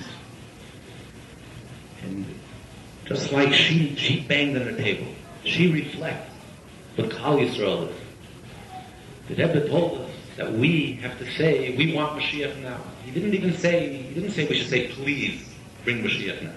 And 2.02 2.26
just 3.04 3.32
like 3.32 3.52
she, 3.52 3.94
she 3.96 4.20
banged 4.20 4.56
on 4.56 4.64
the 4.64 4.82
table, 4.82 5.06
she 5.44 5.70
reflects 5.70 6.30
what 6.96 7.10
Klal 7.10 7.46
Yisrael 7.46 7.90
is. 7.90 7.96
The 9.28 9.34
Rebbe 9.34 9.68
told 9.68 10.00
us 10.00 10.10
that 10.36 10.52
we 10.52 10.94
have 11.02 11.18
to 11.18 11.30
say, 11.32 11.76
we 11.76 11.94
want 11.94 12.18
Mashiach 12.18 12.60
now. 12.62 12.80
He 13.04 13.10
didn't 13.10 13.34
even 13.34 13.54
say, 13.56 14.02
he 14.02 14.14
didn't 14.14 14.32
say 14.32 14.48
we 14.48 14.56
should 14.56 14.70
say, 14.70 14.88
please, 14.88 15.46
bring 15.84 16.02
Mashiach 16.02 16.42
now. 16.42 16.52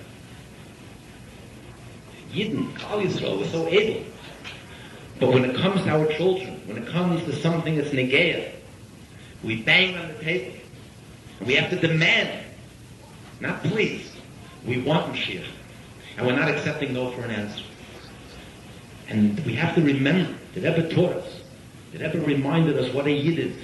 Yidden, 2.32 2.74
Klal 2.74 3.06
Yisrael, 3.06 3.40
was 3.40 3.50
so 3.52 3.68
able. 3.68 4.06
But 5.20 5.34
when 5.34 5.46
it 5.46 5.56
comes 5.56 5.82
to 5.84 5.90
our 5.90 6.08
children, 6.14 6.62
when 6.68 6.78
it 6.78 6.88
comes 6.88 7.24
to 7.24 7.36
something 7.42 7.78
that's 7.78 7.90
negaya, 7.90 8.52
we 9.44 9.62
bang 9.62 9.98
on 9.98 10.08
the 10.10 10.24
table. 10.24 10.58
We 11.42 11.56
have 11.56 11.70
to 11.70 11.76
demand, 11.76 12.46
not 13.40 13.62
please. 13.64 14.12
We 14.66 14.82
want 14.82 15.14
Mashiach. 15.14 15.48
And 16.18 16.26
we're 16.26 16.36
not 16.36 16.50
accepting 16.50 16.94
no 16.94 17.12
for 17.12 17.22
an 17.22 17.32
answer. 17.32 17.64
And 19.10 19.40
we 19.46 19.54
have 19.56 19.76
to 19.76 19.82
remember 19.82 20.34
that 20.54 20.64
Rebbe 20.64 20.94
taught 20.94 21.14
us, 21.18 21.42
that 21.94 22.02
Rebbe 22.02 22.26
reminded 22.26 22.78
us 22.78 22.94
what 22.94 23.06
a 23.06 23.12
Yid 23.12 23.40
is. 23.40 23.56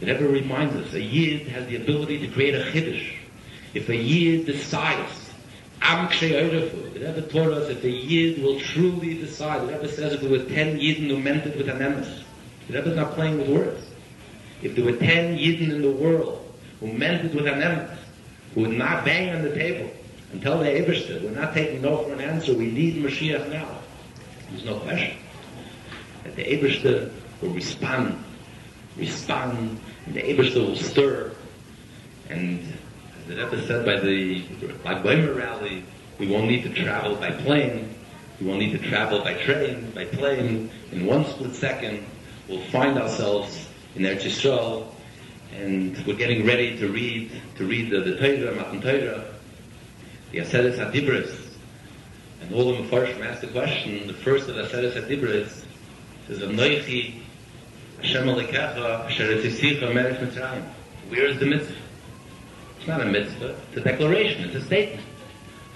That 0.00 0.08
Rebbe 0.08 0.28
reminds 0.28 0.74
us 0.74 0.92
a 0.92 1.00
Yid 1.00 1.48
has 1.48 1.66
the 1.68 1.76
ability 1.76 2.18
to 2.26 2.28
create 2.28 2.54
a 2.54 2.64
Chiddush. 2.70 3.14
If 3.74 3.88
a 3.88 3.96
Yid 3.96 4.46
decides, 4.46 5.30
Am 5.80 6.08
Ksheyorefu, 6.08 6.94
the 6.94 7.00
Rebbe 7.00 7.22
taught 7.22 7.52
us 7.52 7.70
if 7.70 7.84
a 7.84 7.90
Yid 7.90 8.42
will 8.42 8.58
truly 8.60 9.14
decide, 9.14 9.62
the 9.62 9.72
Rebbe 9.72 9.88
says 9.88 10.14
if 10.14 10.20
there 10.20 10.30
were 10.30 10.44
ten 10.44 10.78
Yidden 10.78 11.08
who 11.08 11.18
meant 11.18 11.46
it 11.46 11.56
with 11.56 11.68
an 11.68 11.78
emes, 11.78 12.22
the 12.66 12.74
Rebbe's 12.74 12.96
not 12.96 13.12
playing 13.12 13.38
with 13.38 13.48
words. 13.48 13.86
If 14.62 14.74
there 14.74 14.84
were 14.84 14.96
ten 14.96 15.38
Yidden 15.38 15.70
in 15.70 15.82
the 15.82 15.90
world 15.90 16.45
who 16.80 16.86
it 16.86 17.34
with 17.34 17.46
an 17.46 17.60
emes, 17.60 17.96
who 18.54 18.62
would 18.62 18.76
not 18.76 19.04
bang 19.04 19.34
on 19.34 19.42
the 19.42 19.54
table 19.54 19.90
and 20.32 20.42
tell 20.42 20.58
the 20.58 20.66
Eberster, 20.66 21.22
we're 21.22 21.30
not 21.30 21.54
taking 21.54 21.82
no 21.82 21.98
for 21.98 22.12
an 22.12 22.20
answer, 22.20 22.54
we 22.54 22.70
need 22.70 23.02
Mashiach 23.02 23.50
now. 23.50 23.68
There's 24.50 24.64
no 24.64 24.78
question. 24.80 25.16
That 26.24 26.36
the 26.36 26.44
Eberster 26.44 27.10
will 27.40 27.50
respond, 27.50 28.22
respond, 28.96 29.80
and 30.06 30.14
the 30.14 30.22
Eberster 30.22 30.66
will 30.66 30.76
stir. 30.76 31.32
And 32.28 32.60
as 33.20 33.26
the 33.28 33.36
Rebbe 33.36 33.66
said 33.66 33.86
by 33.86 34.00
the 34.00 34.42
Baimer 34.84 35.36
rally, 35.36 35.84
we 36.18 36.26
won't 36.26 36.48
need 36.48 36.62
to 36.64 36.70
travel 36.70 37.14
by 37.16 37.30
plane, 37.30 37.94
we 38.40 38.46
won't 38.46 38.58
need 38.58 38.72
to 38.72 38.90
travel 38.90 39.20
by 39.22 39.34
train, 39.34 39.90
by 39.92 40.04
plane. 40.06 40.70
In 40.92 41.06
one 41.06 41.24
split 41.24 41.54
second, 41.54 42.04
we'll 42.48 42.64
find 42.66 42.98
ourselves 42.98 43.68
in 43.94 44.02
Eretz 44.02 44.22
Yisrael, 44.22 44.86
and 45.54 45.96
we're 46.06 46.16
getting 46.16 46.46
ready 46.46 46.78
to 46.78 46.88
read 46.88 47.30
to 47.56 47.66
read 47.66 47.90
the, 47.90 48.16
Torah, 48.16 48.54
Matan 48.54 48.80
Torah, 48.80 49.24
the 50.32 50.38
Aseres 50.38 50.78
Hadibris, 50.78 51.34
and 52.42 52.54
all 52.54 52.72
the 52.72 52.82
Mepharshim 52.82 53.24
asked 53.24 53.40
the 53.40 53.46
question, 53.48 54.06
the 54.06 54.14
first 54.14 54.48
of 54.48 54.56
the 54.56 54.62
Aseres 54.62 54.92
Hadibris 54.92 55.64
says, 56.26 56.38
Anoichi 56.40 57.20
Hashem 57.98 58.26
Alikecha 58.26 59.06
Asher 59.06 59.36
Etzisicha 59.36 59.92
Meretz 59.92 60.18
Mitzrayim. 60.18 60.64
Where 61.08 61.26
is 61.26 61.38
the 61.38 61.46
mitzvah? 61.46 61.76
It's 62.78 62.86
not 62.86 63.00
a 63.00 63.06
mitzvah, 63.06 63.56
it's 63.68 63.76
a 63.78 63.80
declaration, 63.80 64.44
it's 64.44 64.56
a 64.56 64.64
statement. 64.64 65.06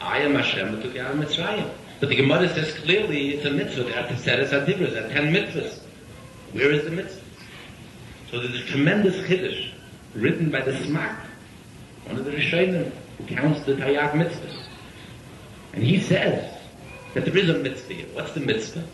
I 0.00 0.18
am 0.18 0.34
Hashem 0.34 0.82
took 0.82 0.94
you 0.94 1.02
of 1.02 1.16
Mitzrayim. 1.16 1.70
But 2.00 2.08
the 2.08 2.16
Gemara 2.16 2.48
says 2.48 2.72
clearly 2.74 3.34
it's 3.34 3.44
a 3.44 3.50
mitzvah. 3.50 3.84
There 3.84 3.98
are 3.98 4.08
Aseres 4.08 4.48
Hadibris, 4.48 4.92
there 4.92 5.06
are 5.06 5.08
ten 5.08 5.32
mitzvahs. 5.32 5.80
Where 6.52 6.72
is 6.72 6.84
the 6.84 6.90
mitzvah? 6.90 7.20
So 8.30 8.40
there's 8.40 8.60
a 8.60 8.64
tremendous 8.64 9.16
chiddush 9.16 9.72
written 10.14 10.50
by 10.50 10.60
the 10.60 10.72
Smak, 10.72 11.16
one 12.06 12.16
of 12.16 12.24
the 12.24 12.30
Rishonim, 12.30 12.92
who 13.18 13.34
counts 13.34 13.64
the 13.64 13.74
Tayyag 13.74 14.12
mitzvahs. 14.12 14.62
And 15.72 15.82
he 15.82 16.00
says 16.00 16.56
that 17.14 17.24
there 17.24 17.36
is 17.36 17.48
a 17.48 17.58
mitzvah 17.58 17.92
here. 17.92 18.06
What's 18.12 18.32
the 18.32 18.40
mitzvah? 18.40 18.84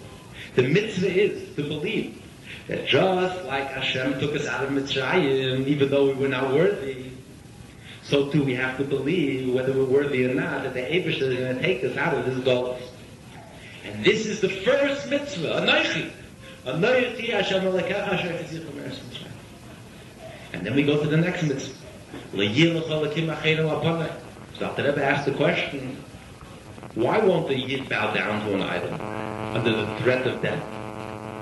The 0.55 0.63
mitzvah 0.63 1.13
is 1.13 1.55
to 1.57 1.63
believe 1.63 2.23
that 2.69 2.87
just 2.87 3.45
like 3.45 3.69
Hashem 3.69 4.19
took 4.21 4.35
us 4.35 4.47
out 4.47 4.65
of 4.65 4.71
Mitzrayim, 4.71 5.67
even 5.67 5.91
though 5.91 6.07
we 6.07 6.15
were 6.15 6.29
not 6.29 6.53
worthy, 6.53 7.11
so 8.03 8.31
too 8.31 8.43
we 8.43 8.55
have 8.55 8.79
to 8.79 8.85
believe, 8.85 9.53
whether 9.53 9.73
we're 9.73 9.85
worthy 9.85 10.25
or 10.25 10.35
not, 10.35 10.63
that 10.63 10.75
the 10.75 10.81
Abish 10.81 11.21
is 11.21 11.39
going 11.39 11.57
to 11.57 11.63
take 11.63 11.85
us 11.85 11.97
out 11.97 12.15
of 12.15 12.25
this 12.25 12.39
gulf. 12.45 12.81
And 13.85 14.05
this 14.05 14.27
is 14.27 14.41
the 14.41 14.49
first 14.49 15.11
mitzvah. 15.11 15.61
Anoichi 16.65 17.31
Hashem 17.31 17.63
Alekecha 17.63 18.09
Asher 18.09 18.29
Tzich 18.29 18.65
Omeres 18.65 18.95
Mitzrayim. 18.95 19.06
And 20.53 20.65
then 20.65 20.75
we 20.75 20.83
go 20.83 21.01
to 21.03 21.09
the 21.09 21.17
next 21.17 21.43
mitzvah. 21.43 21.75
So 24.59 24.65
after 24.65 24.83
Rebbe 24.85 25.05
asked 25.05 25.27
the 25.27 25.33
question, 25.33 26.03
why 26.95 27.19
won't 27.19 27.49
the 27.49 27.59
Yid 27.59 27.89
bow 27.89 28.13
down 28.15 28.47
to 28.47 28.55
an 28.55 28.63
idol 28.63 28.95
under 29.57 29.71
the 29.71 29.87
threat 29.99 30.27
of 30.27 30.41
death? 30.41 30.63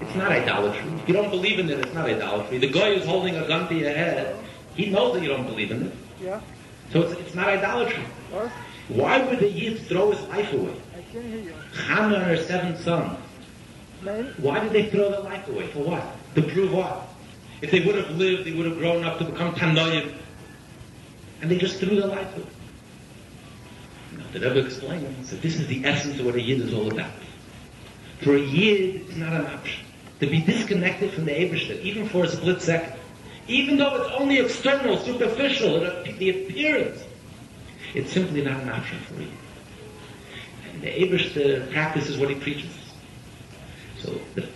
It's 0.03 0.15
not 0.17 0.33
idolatry. 0.33 0.91
If 1.03 1.09
you 1.09 1.15
don't 1.15 1.31
believe 1.31 1.59
in 1.59 1.71
it, 1.71 1.79
it's 1.79 1.95
not 1.95 2.07
idolatry. 2.07 2.59
The 2.59 2.71
guy 2.71 2.95
who's 2.95 3.07
holding 3.07 3.37
a 3.37 3.47
gun 3.47 3.69
to 3.69 3.75
your 3.75 3.91
head. 3.91 4.37
He 4.75 4.91
knows 4.91 5.15
that 5.15 5.23
you 5.23 5.29
don't 5.29 5.47
believe 5.47 5.71
in 5.71 5.87
it. 5.87 5.93
Yeah. 6.21 6.41
So 6.93 7.03
it's, 7.03 7.13
it's 7.21 7.35
not 7.35 7.49
idolatry. 7.49 8.03
Why 8.89 9.23
would 9.23 9.39
the 9.39 9.49
Yid 9.51 9.81
throw 9.87 10.11
his 10.11 10.21
life 10.29 10.53
away? 10.53 10.75
I 10.97 11.03
can't 11.13 11.25
hear 11.25 11.39
you. 11.39 11.55
Hannah 11.87 12.17
and 12.17 12.25
her 12.25 12.37
seven 12.37 12.77
sons. 12.79 13.19
Why 14.39 14.61
did 14.61 14.73
they 14.73 14.91
throw 14.91 15.11
their 15.11 15.21
life 15.21 15.49
away? 15.49 15.69
For 15.69 15.79
what? 15.79 16.05
To 16.35 16.43
prove 16.43 16.73
what? 16.73 17.09
If 17.65 17.71
they 17.71 17.81
would 17.81 17.95
have 17.95 18.11
lived, 18.11 18.45
they 18.45 18.53
would 18.53 18.67
have 18.67 18.77
grown 18.77 19.05
up 19.05 19.17
to 19.17 19.25
become 19.25 19.55
Tanoim. 19.55 20.12
And 21.41 21.51
they 21.51 21.57
just 21.57 21.79
threw 21.79 21.99
their 21.99 22.09
life 22.09 22.37
away. 22.37 22.47
Now, 24.12 24.25
the 24.35 24.41
Rebbe 24.41 24.67
explains 24.67 25.31
that 25.31 25.41
this 25.41 25.59
is 25.59 25.67
the 25.67 25.83
essence 25.87 26.21
of 26.21 26.27
what 26.27 26.35
a 26.35 26.43
Yid 26.43 26.61
is 26.61 26.75
all 26.75 26.93
about. 26.93 27.11
For 28.21 28.37
a 28.37 28.39
Yid, 28.39 28.97
it's 28.97 29.17
not 29.17 29.33
an 29.33 29.47
option. 29.47 29.83
To 30.21 30.27
be 30.27 30.43
disconnected 30.43 31.12
from 31.12 31.25
the 31.25 31.33
Ebershter, 31.33 31.81
even 31.81 32.07
for 32.07 32.25
a 32.25 32.29
split 32.29 32.61
second. 32.61 33.01
Even 33.49 33.79
though 33.79 33.95
it's 33.97 34.12
only 34.21 34.41
external, 34.41 34.99
superficial, 34.99 35.81
the 35.81 36.45
appearance, 36.45 37.03
it's 37.95 38.12
simply 38.12 38.43
not 38.43 38.61
an 38.61 38.69
option 38.69 38.99
for 39.09 39.15
Yid. 39.23 39.31
And 40.71 40.83
the 40.83 40.89
Ebershter 40.89 41.73
practices 41.73 42.19
what 42.19 42.29
he 42.29 42.35
preaches. 42.35 42.77
So 44.01 44.21
the, 44.35 44.47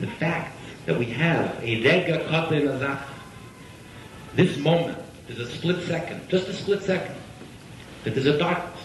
the 0.00 0.06
fact 0.06 0.57
that 0.88 0.98
we 0.98 1.04
have 1.04 1.62
a 1.62 1.84
rega 1.84 2.26
kata 2.30 2.54
in 2.54 2.98
this 4.34 4.56
moment 4.56 4.96
is 5.28 5.38
a 5.38 5.46
split 5.46 5.86
second, 5.86 6.26
just 6.30 6.48
a 6.48 6.54
split 6.54 6.82
second, 6.82 7.14
that 8.04 8.14
there's 8.14 8.24
a 8.24 8.38
darkness. 8.38 8.80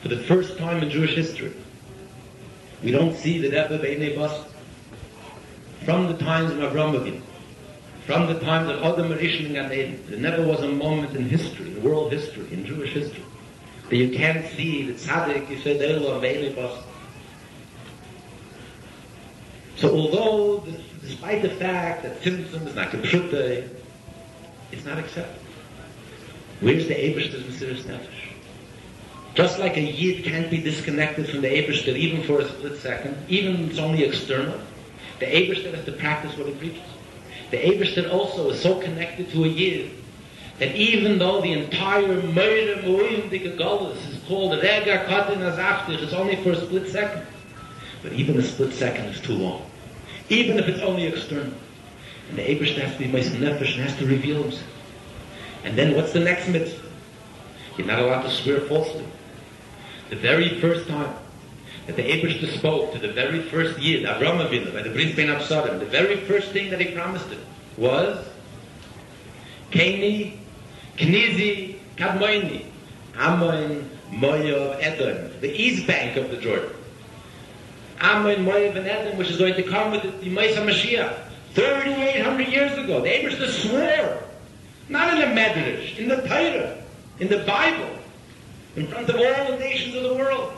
For 0.00 0.06
the 0.06 0.18
first 0.18 0.58
time 0.58 0.80
in 0.80 0.88
Jewish 0.88 1.16
history, 1.16 1.52
we 2.84 2.92
don't 2.92 3.16
see 3.16 3.38
the 3.40 3.48
Rebbe 3.48 3.80
Beinei 3.80 4.14
Bas 4.14 4.46
from 5.84 6.06
the 6.06 6.16
times 6.18 6.52
of 6.52 6.58
Avinu, 6.58 7.20
from 8.06 8.28
the 8.28 8.38
times 8.38 8.70
of 8.70 8.80
Adam 8.80 9.10
Rishon 9.10 9.46
and 9.46 9.54
Gan 9.54 9.72
Eden. 9.72 10.04
There 10.08 10.20
never 10.20 10.46
was 10.46 10.60
a 10.60 10.68
moment 10.68 11.16
in 11.16 11.28
history, 11.28 11.66
in 11.66 11.82
world 11.82 12.12
history, 12.12 12.46
in 12.52 12.64
Jewish 12.64 12.92
history, 12.92 13.24
that 13.88 13.96
you 13.96 14.16
can't 14.16 14.46
see 14.54 14.88
the 14.88 14.92
tzaddik, 14.92 15.50
you 15.50 15.56
Beinei 15.56 16.54
Bas. 16.54 16.84
So 19.80 19.96
although, 19.96 20.58
the- 20.58 21.08
despite 21.08 21.40
the 21.40 21.48
fact 21.48 22.02
that 22.02 22.22
Tzimtzum 22.22 22.66
is 22.66 22.74
not 22.74 22.90
Kipshutay, 22.90 23.64
it's 24.72 24.84
not 24.84 24.98
accepted. 24.98 25.40
Where's 26.60 26.86
the 26.86 26.94
Ebershter's 26.94 27.42
Mesiris 27.44 27.84
Nefesh? 27.84 28.34
Just 29.34 29.58
like 29.58 29.78
a 29.78 29.80
Yid 29.80 30.24
can't 30.24 30.50
be 30.50 30.58
disconnected 30.58 31.28
from 31.30 31.40
the 31.40 31.48
Ebershter 31.48 31.96
even 31.96 32.22
for 32.24 32.40
a 32.40 32.48
split 32.48 32.76
second, 32.76 33.16
even 33.28 33.64
if 33.64 33.70
it's 33.70 33.78
only 33.78 34.04
external, 34.04 34.60
the 35.18 35.26
Ebershter 35.26 35.74
has 35.74 35.84
to 35.86 35.92
practice 35.92 36.36
what 36.36 36.48
it 36.48 36.58
preaches. 36.58 36.82
The 37.50 37.56
Ebershter 37.56 38.12
also 38.12 38.50
is 38.50 38.60
so 38.60 38.78
connected 38.80 39.30
to 39.30 39.44
a 39.44 39.48
Yid 39.48 39.92
that 40.58 40.76
even 40.76 41.18
though 41.18 41.40
the 41.40 41.52
entire 41.52 42.20
Meire 42.20 42.82
Moim 42.82 43.30
Dikagolus 43.30 43.96
is 44.10 44.18
called 44.28 44.52
Rega 44.62 45.06
Katin 45.06 45.38
Azaftich, 45.38 46.02
it's 46.02 46.12
only 46.12 46.36
for 46.36 46.50
a 46.50 46.60
split 46.60 46.90
second. 46.90 47.22
But 48.02 48.12
even 48.12 48.38
a 48.38 48.42
split 48.42 48.74
second 48.74 49.06
is 49.06 49.20
too 49.20 49.34
long. 49.34 49.69
Even 50.30 50.58
if 50.58 50.68
it's 50.68 50.80
only 50.80 51.06
external. 51.06 51.52
And 52.30 52.38
the 52.38 52.42
Ebershter 52.42 52.80
has 52.80 52.92
to 52.92 52.98
be 53.00 53.08
Meis 53.08 53.28
Nefesh 53.30 53.74
and 53.74 53.82
has 53.82 53.96
to 53.98 54.06
reveal 54.06 54.44
himself. 54.44 54.64
And 55.64 55.76
then 55.76 55.96
what's 55.96 56.12
the 56.12 56.20
next 56.20 56.48
mitzvah? 56.48 56.88
You're 57.76 57.86
not 57.86 57.98
allowed 57.98 58.22
to 58.22 58.30
swear 58.30 58.60
falsely. 58.60 59.04
The 60.08 60.16
very 60.16 60.60
first 60.60 60.88
time 60.88 61.14
that 61.86 61.96
the 61.96 62.02
Ebershter 62.02 62.56
spoke 62.56 62.92
to 62.92 62.98
the 62.98 63.12
very 63.12 63.42
first 63.42 63.78
Yid, 63.80 64.04
Avram 64.04 64.46
Avinu, 64.46 64.72
by 64.72 64.82
the 64.82 64.90
Brit 64.90 65.16
Ben 65.16 65.26
Absadim, 65.26 65.80
the 65.80 65.86
very 65.86 66.16
first 66.18 66.50
thing 66.52 66.70
that 66.70 66.80
he 66.80 66.94
promised 66.94 67.26
him 67.26 67.40
was 67.76 68.24
Keni, 69.72 70.38
Knizi, 70.96 71.78
Kadmoini, 71.96 72.66
Ammon, 73.16 73.90
Moav, 74.10 74.78
Edom, 74.80 75.40
the 75.40 75.50
east 75.50 75.86
bank 75.86 76.16
of 76.16 76.30
the 76.30 76.36
Jordan. 76.36 76.70
Ammon, 78.00 78.44
Moav, 78.44 78.76
and 78.76 78.86
Edom, 78.86 79.18
which 79.18 79.30
is 79.30 79.36
going 79.36 79.54
to 79.54 79.62
come 79.62 79.92
with 79.92 80.20
the, 80.20 80.30
Mesa 80.30 80.60
Mashiach. 80.60 81.14
3,800 81.54 82.48
years 82.48 82.78
ago, 82.78 83.00
the 83.00 83.08
Ebershter 83.08 83.48
swore, 83.48 84.22
not 84.88 85.12
in 85.14 85.20
the 85.20 85.40
Medrash, 85.40 85.98
in 85.98 86.08
the 86.08 86.16
Torah, 86.16 86.78
in 87.18 87.28
the 87.28 87.38
Bible, 87.44 87.90
in 88.76 88.86
front 88.86 89.08
of 89.08 89.16
all 89.16 89.50
the 89.50 89.58
nations 89.58 89.96
of 89.96 90.04
the 90.04 90.14
world. 90.14 90.52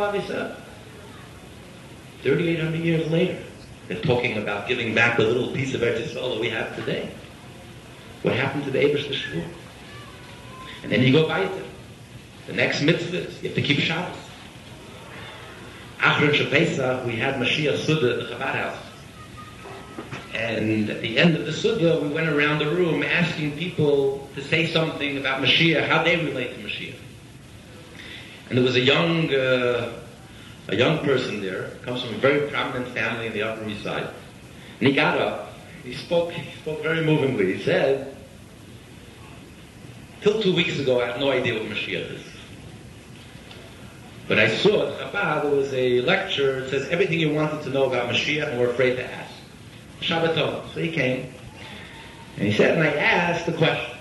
Avisah. 0.00 0.56
3,800 2.22 2.80
years 2.80 3.10
later, 3.10 3.42
they're 3.88 4.00
talking 4.00 4.38
about 4.38 4.66
giving 4.66 4.94
back 4.94 5.16
the 5.16 5.24
little 5.24 5.52
piece 5.52 5.74
of 5.74 5.80
Eretz 5.80 6.14
that 6.14 6.40
we 6.40 6.48
have 6.50 6.74
today. 6.76 7.10
What 8.22 8.34
happened 8.34 8.64
to 8.64 8.70
the 8.70 8.78
Ebershter 8.78 9.14
Shvur? 9.14 9.46
And 10.82 10.90
then 10.90 11.02
you 11.02 11.12
go 11.12 11.28
weiter. 11.28 11.62
The 12.46 12.52
next 12.52 12.82
mitzvah 12.82 13.28
is 13.28 13.42
you 13.42 13.48
have 13.48 13.56
to 13.56 13.62
keep 13.62 13.80
Shabbos. 13.80 14.16
After 16.00 16.30
Pesach, 16.44 17.04
we 17.04 17.16
had 17.16 17.36
Mashiach 17.36 17.78
Suda 17.78 18.12
at 18.12 18.28
the 18.28 18.34
Chabad 18.34 18.54
house. 18.54 18.78
And 20.34 20.90
at 20.90 21.00
the 21.00 21.18
end 21.18 21.34
of 21.36 21.46
the 21.46 21.52
Suda, 21.52 21.98
we 22.00 22.08
went 22.08 22.28
around 22.28 22.58
the 22.58 22.70
room 22.70 23.02
asking 23.02 23.56
people 23.56 24.28
to 24.34 24.42
say 24.42 24.66
something 24.66 25.16
about 25.16 25.42
Mashiach, 25.42 25.88
how 25.88 26.02
they 26.04 26.16
relate 26.16 26.54
to 26.54 26.62
Mashiach. 26.62 26.98
And 28.48 28.58
there 28.58 28.64
was 28.64 28.76
a 28.76 28.80
young, 28.80 29.34
uh, 29.34 29.92
a 30.68 30.76
young 30.76 30.98
person 30.98 31.40
there, 31.40 31.70
comes 31.82 32.02
from 32.02 32.14
a 32.14 32.18
very 32.18 32.48
prominent 32.48 32.88
family 32.88 33.26
in 33.26 33.32
the 33.32 33.42
Upper 33.42 33.66
East 33.66 33.82
Side. 33.82 34.08
And 34.78 34.88
he 34.88 34.94
got 34.94 35.18
up, 35.18 35.54
he 35.82 35.94
spoke, 35.94 36.30
he 36.32 36.56
spoke 36.60 36.82
very 36.82 37.04
movingly. 37.04 37.54
He 37.54 37.62
said, 37.62 38.14
till 40.20 40.40
two 40.42 40.54
weeks 40.54 40.78
ago, 40.78 41.00
I 41.00 41.06
had 41.06 41.20
no 41.20 41.30
idea 41.32 41.54
what 41.54 41.70
Mashiach 41.70 42.14
is. 42.14 42.25
But 44.28 44.40
I 44.40 44.48
saw 44.56 44.88
at 44.88 44.98
Chabad, 44.98 45.42
there 45.42 45.54
was 45.54 45.72
a 45.72 46.00
lecture, 46.00 46.58
it 46.58 46.70
says 46.70 46.88
everything 46.88 47.20
you 47.20 47.32
wanted 47.32 47.62
to 47.62 47.70
know 47.70 47.84
about 47.84 48.08
Mashiach 48.08 48.50
and 48.50 48.60
were 48.60 48.70
afraid 48.70 48.96
to 48.96 49.04
ask. 49.04 49.32
Shabbaton. 50.00 50.72
So 50.74 50.80
he 50.80 50.90
came. 50.90 51.32
And 52.36 52.46
he 52.46 52.52
said, 52.52 52.76
and 52.76 52.82
I 52.86 52.92
asked 52.94 53.46
the 53.46 53.52
question. 53.52 53.96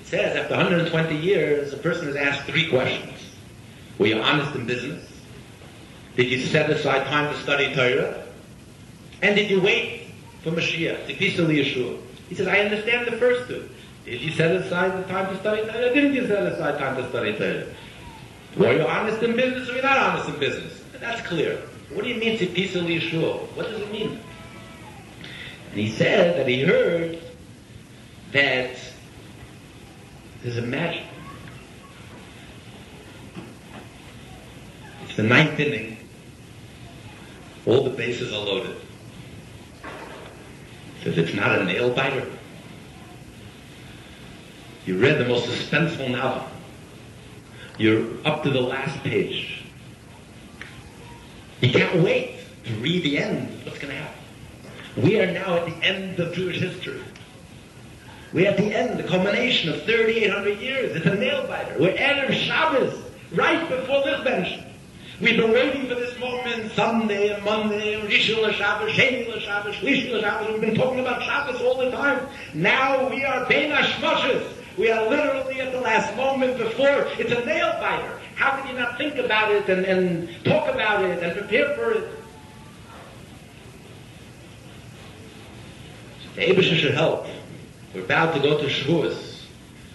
It 0.00 0.06
says, 0.06 0.36
after 0.36 0.54
120 0.54 1.16
years, 1.16 1.72
a 1.72 1.78
person 1.78 2.08
is 2.08 2.16
asked 2.16 2.42
three 2.42 2.68
questions. 2.68 3.14
Were 3.98 4.06
you 4.06 4.20
honest 4.20 4.54
in 4.54 4.66
business? 4.66 5.04
Did 6.16 6.30
you 6.30 6.40
set 6.40 6.68
aside 6.70 7.06
time 7.06 7.32
to 7.32 7.40
study 7.40 7.74
Torah? 7.74 8.24
And 9.22 9.34
did 9.34 9.50
you 9.50 9.60
wait 9.60 10.08
for 10.42 10.50
Mashiach, 10.50 11.06
to 11.06 11.14
peacefully 11.14 11.56
Yeshua? 11.56 11.98
He 12.28 12.34
says, 12.34 12.46
I 12.46 12.60
understand 12.60 13.06
the 13.06 13.16
first 13.16 13.48
two. 13.48 13.68
Did 14.04 14.20
you 14.20 14.30
set 14.32 14.54
aside 14.54 15.02
the 15.02 15.08
time 15.08 15.34
to 15.34 15.40
study 15.40 15.62
Torah? 15.62 15.92
Didn't 15.92 16.14
you 16.14 16.26
set 16.26 16.46
aside 16.46 16.78
time 16.78 16.96
to 16.96 17.08
study 17.08 17.36
Torah? 17.36 17.66
Were 18.58 18.72
you 18.72 18.86
honest 18.86 19.22
in 19.22 19.36
business 19.36 19.68
or 19.68 19.72
were 19.72 19.76
you 19.76 19.82
not 19.82 19.98
honest 19.98 20.28
in 20.28 20.38
business? 20.40 20.82
That's 20.98 21.24
clear. 21.26 21.62
What 21.92 22.02
do 22.02 22.10
you 22.10 22.16
mean 22.16 22.38
to 22.38 22.46
peacefully 22.46 22.98
Yeshua? 22.98 23.40
What 23.54 23.70
does 23.70 23.80
it 23.80 23.92
mean? 23.92 24.20
And 25.70 25.80
he 25.80 25.90
said 25.92 26.36
that 26.36 26.48
he 26.48 26.62
heard 26.62 27.22
that 28.32 28.76
there's 30.42 30.56
a 30.56 30.62
magic. 30.62 31.04
It's 35.04 35.16
the 35.16 35.22
ninth 35.22 35.58
inning. 35.60 35.96
All 37.64 37.84
the 37.84 37.90
bases 37.90 38.32
are 38.32 38.40
loaded. 38.40 38.76
Says 41.04 41.16
it's 41.16 41.34
not 41.34 41.58
a 41.58 41.64
nail 41.64 41.90
biter. 41.90 42.26
You 44.84 44.98
read 44.98 45.18
the 45.18 45.26
most 45.26 45.46
suspenseful 45.46 46.10
novel. 46.10 46.48
You're 47.78 48.04
up 48.24 48.42
to 48.42 48.50
the 48.50 48.60
last 48.60 48.98
page. 49.04 49.62
You 51.60 51.70
can't 51.70 52.02
wait 52.02 52.40
to 52.64 52.74
read 52.74 53.04
the 53.04 53.18
end. 53.18 53.64
What's 53.64 53.78
going 53.78 53.94
to 53.94 54.00
happen? 54.00 54.20
We 54.96 55.20
are 55.20 55.32
now 55.32 55.56
at 55.56 55.66
the 55.66 55.86
end 55.86 56.18
of 56.18 56.34
Jewish 56.34 56.58
history. 56.58 57.00
We're 58.32 58.50
at 58.50 58.56
the 58.56 58.74
end, 58.74 58.98
the 58.98 59.04
culmination 59.04 59.72
of 59.72 59.84
3,800 59.84 60.58
years. 60.58 60.96
It's 60.96 61.06
a 61.06 61.14
nail 61.14 61.46
biter. 61.46 61.76
We're 61.78 61.96
Erev 61.96 62.32
Shabbos, 62.32 63.00
right 63.32 63.68
before 63.68 64.02
Lichbenstein. 64.02 64.64
We've 65.20 65.36
been 65.36 65.52
waiting 65.52 65.88
for 65.88 65.94
this 65.94 66.18
moment 66.18 66.72
Sunday 66.72 67.32
and 67.32 67.44
Monday 67.44 68.00
Rishon 68.00 68.52
Shabbos, 68.52 68.92
Sheni 68.92 69.40
Shabbos, 69.40 69.74
Shlishi 69.76 70.20
Shabbos. 70.20 70.48
We've 70.52 70.60
been 70.60 70.74
talking 70.74 71.00
about 71.00 71.22
Shabbos 71.22 71.60
all 71.60 71.78
the 71.78 71.90
time. 71.90 72.26
Now 72.54 73.08
we 73.08 73.24
are 73.24 73.46
Bein 73.46 73.70
Hashmoshes. 73.70 74.57
We 74.78 74.92
are 74.92 75.10
literally 75.10 75.60
at 75.60 75.72
the 75.72 75.80
last 75.80 76.14
moment 76.16 76.56
before. 76.56 77.08
It's 77.18 77.32
a 77.32 77.44
nail 77.44 77.72
biter. 77.80 78.20
How 78.36 78.56
can 78.56 78.68
you 78.68 78.78
not 78.78 78.96
think 78.96 79.16
about 79.16 79.50
it 79.50 79.68
and, 79.68 79.84
and 79.84 80.44
talk 80.44 80.72
about 80.72 81.04
it 81.04 81.20
and 81.20 81.36
prepare 81.36 81.74
for 81.74 81.90
it? 81.92 82.08
The 86.36 86.42
Abisha 86.42 86.76
should 86.76 86.94
help. 86.94 87.26
We're 87.92 88.04
about 88.04 88.34
to 88.36 88.40
go 88.40 88.56
to 88.56 88.66
Shavuos. 88.66 89.42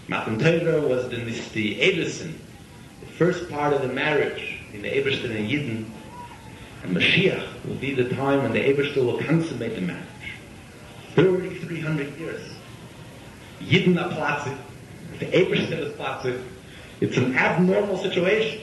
Matan 0.09 0.37
Torah 0.37 0.81
was 0.81 1.07
the, 1.07 1.15
the 1.53 1.81
Edison, 1.81 2.37
the 2.99 3.05
first 3.05 3.49
part 3.49 3.71
of 3.71 3.81
the 3.81 3.87
marriage 3.87 4.59
in 4.73 4.81
the 4.81 4.89
Eberstein 4.89 5.31
and 5.31 5.49
Yidden. 5.49 5.85
And 6.83 6.97
Mashiach 6.97 7.65
will 7.65 7.75
be 7.75 7.93
the 7.93 8.09
time 8.09 8.43
when 8.43 8.51
the 8.51 8.59
Eberstein 8.59 9.05
will 9.05 9.19
consummate 9.19 9.75
the 9.75 9.81
marriage. 9.81 10.03
3,300 11.15 12.17
years. 12.17 12.51
Yidden 13.61 13.95
platzig. 14.11 14.57
The 15.19 15.25
Eberster 15.25 15.79
is 15.79 15.93
platzig. 15.93 16.41
It's 17.01 17.17
an 17.17 17.35
abnormal 17.35 17.97
situation. 17.97 18.61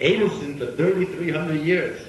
Eberster 0.00 0.58
for 0.58 0.76
3,300 0.76 1.60
years. 1.60 2.00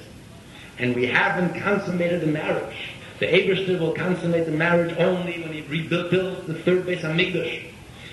And 0.77 0.95
we 0.95 1.05
haven't 1.07 1.59
consummated 1.59 2.21
the 2.21 2.27
marriage. 2.27 2.91
The 3.19 3.25
Eberster 3.25 3.79
will 3.79 3.93
consummate 3.93 4.45
the 4.45 4.51
marriage 4.51 4.95
only 4.97 5.41
when 5.41 5.51
he 5.51 5.61
rebuilds 5.61 6.47
the 6.47 6.53
third 6.53 6.85
Beis 6.85 7.01
HaMikdash. 7.01 7.65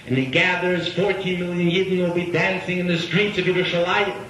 And 0.07 0.17
he 0.17 0.27
gathers 0.27 0.93
14 0.95 1.41
million 1.41 1.71
Yidden 1.71 2.09
will 2.09 2.15
be 2.15 2.31
dancing 2.31 2.79
in 2.79 2.87
the 2.87 2.99
streets 2.99 3.39
of 3.39 3.45
Yerushalayim. 3.45 4.25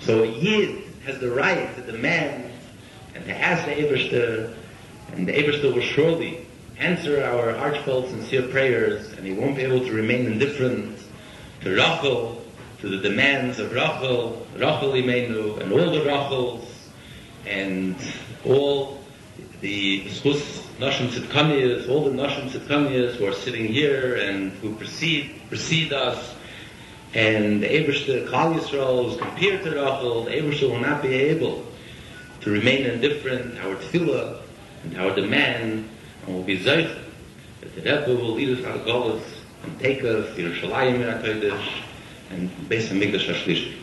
So 0.00 0.22
a 0.22 0.26
Yid 0.26 0.84
has 1.04 1.18
the 1.18 1.30
right 1.30 1.74
to 1.76 1.82
demand 1.82 2.50
and 3.14 3.24
to 3.24 3.36
ask 3.36 3.64
the 3.64 3.72
Eberster, 3.72 4.54
and 5.12 5.26
the 5.26 5.32
Eberster 5.32 5.74
will 5.74 5.82
surely 5.82 6.46
answer 6.78 7.24
our 7.24 7.52
heartfelt, 7.54 8.08
sincere 8.08 8.42
prayers, 8.42 9.12
and 9.14 9.26
he 9.26 9.32
won't 9.32 9.56
be 9.56 9.62
able 9.62 9.80
to 9.80 9.92
remain 9.92 10.26
indifferent 10.26 10.98
to 11.62 11.70
Rachel, 11.70 12.44
to 12.80 12.88
the 12.88 12.98
demands 12.98 13.58
of 13.58 13.72
Rachel, 13.72 14.46
Rachel 14.54 14.92
Imenu, 14.92 15.60
and 15.60 15.72
all 15.72 15.90
the 15.90 16.04
Rachels, 16.04 16.88
and 17.46 17.96
all 18.44 19.00
the 19.60 20.04
Schus 20.04 20.60
Noshim 20.78 21.08
Tzidkaniyas, 21.08 21.88
all 21.88 22.04
the 22.04 22.10
Noshim 22.10 22.48
Tzidkaniyas 22.48 23.16
who 23.16 23.26
are 23.26 23.32
sitting 23.32 23.66
here 23.66 24.14
and 24.14 24.52
who 24.52 24.76
precede, 24.76 25.34
precede 25.48 25.92
us, 25.92 26.36
and 27.14 27.62
the 27.62 27.66
Ebershter 27.66 28.28
Klal 28.28 28.56
Yisrael 28.56 29.10
is 29.10 29.16
compared 29.16 29.64
to 29.64 29.70
Rachel, 29.70 30.24
the 30.24 30.30
Ebershter 30.30 30.70
will 30.70 30.78
not 30.78 31.02
be 31.02 31.12
able 31.14 31.66
to 32.42 32.50
remain 32.50 32.86
indifferent, 32.86 33.58
our 33.64 33.74
tefillah 33.74 34.40
and 34.84 34.96
our 34.98 35.12
demand, 35.16 35.88
be 36.42 36.58
zeich, 36.58 36.94
that 37.60 37.74
the 37.74 37.80
Rebbe 37.80 38.20
will 38.20 38.38
us 38.58 38.64
out 38.64 38.76
of 38.76 38.86
Golis 38.86 39.22
and 39.64 39.78
take 39.80 40.04
us 40.04 40.34
to 40.36 40.42
Yerushalayim 40.42 41.06
and 41.06 41.24
Kodesh 41.24 41.68
Beis 42.68 42.88
HaMikdash 42.88 43.26
HaShlishi. 43.26 43.77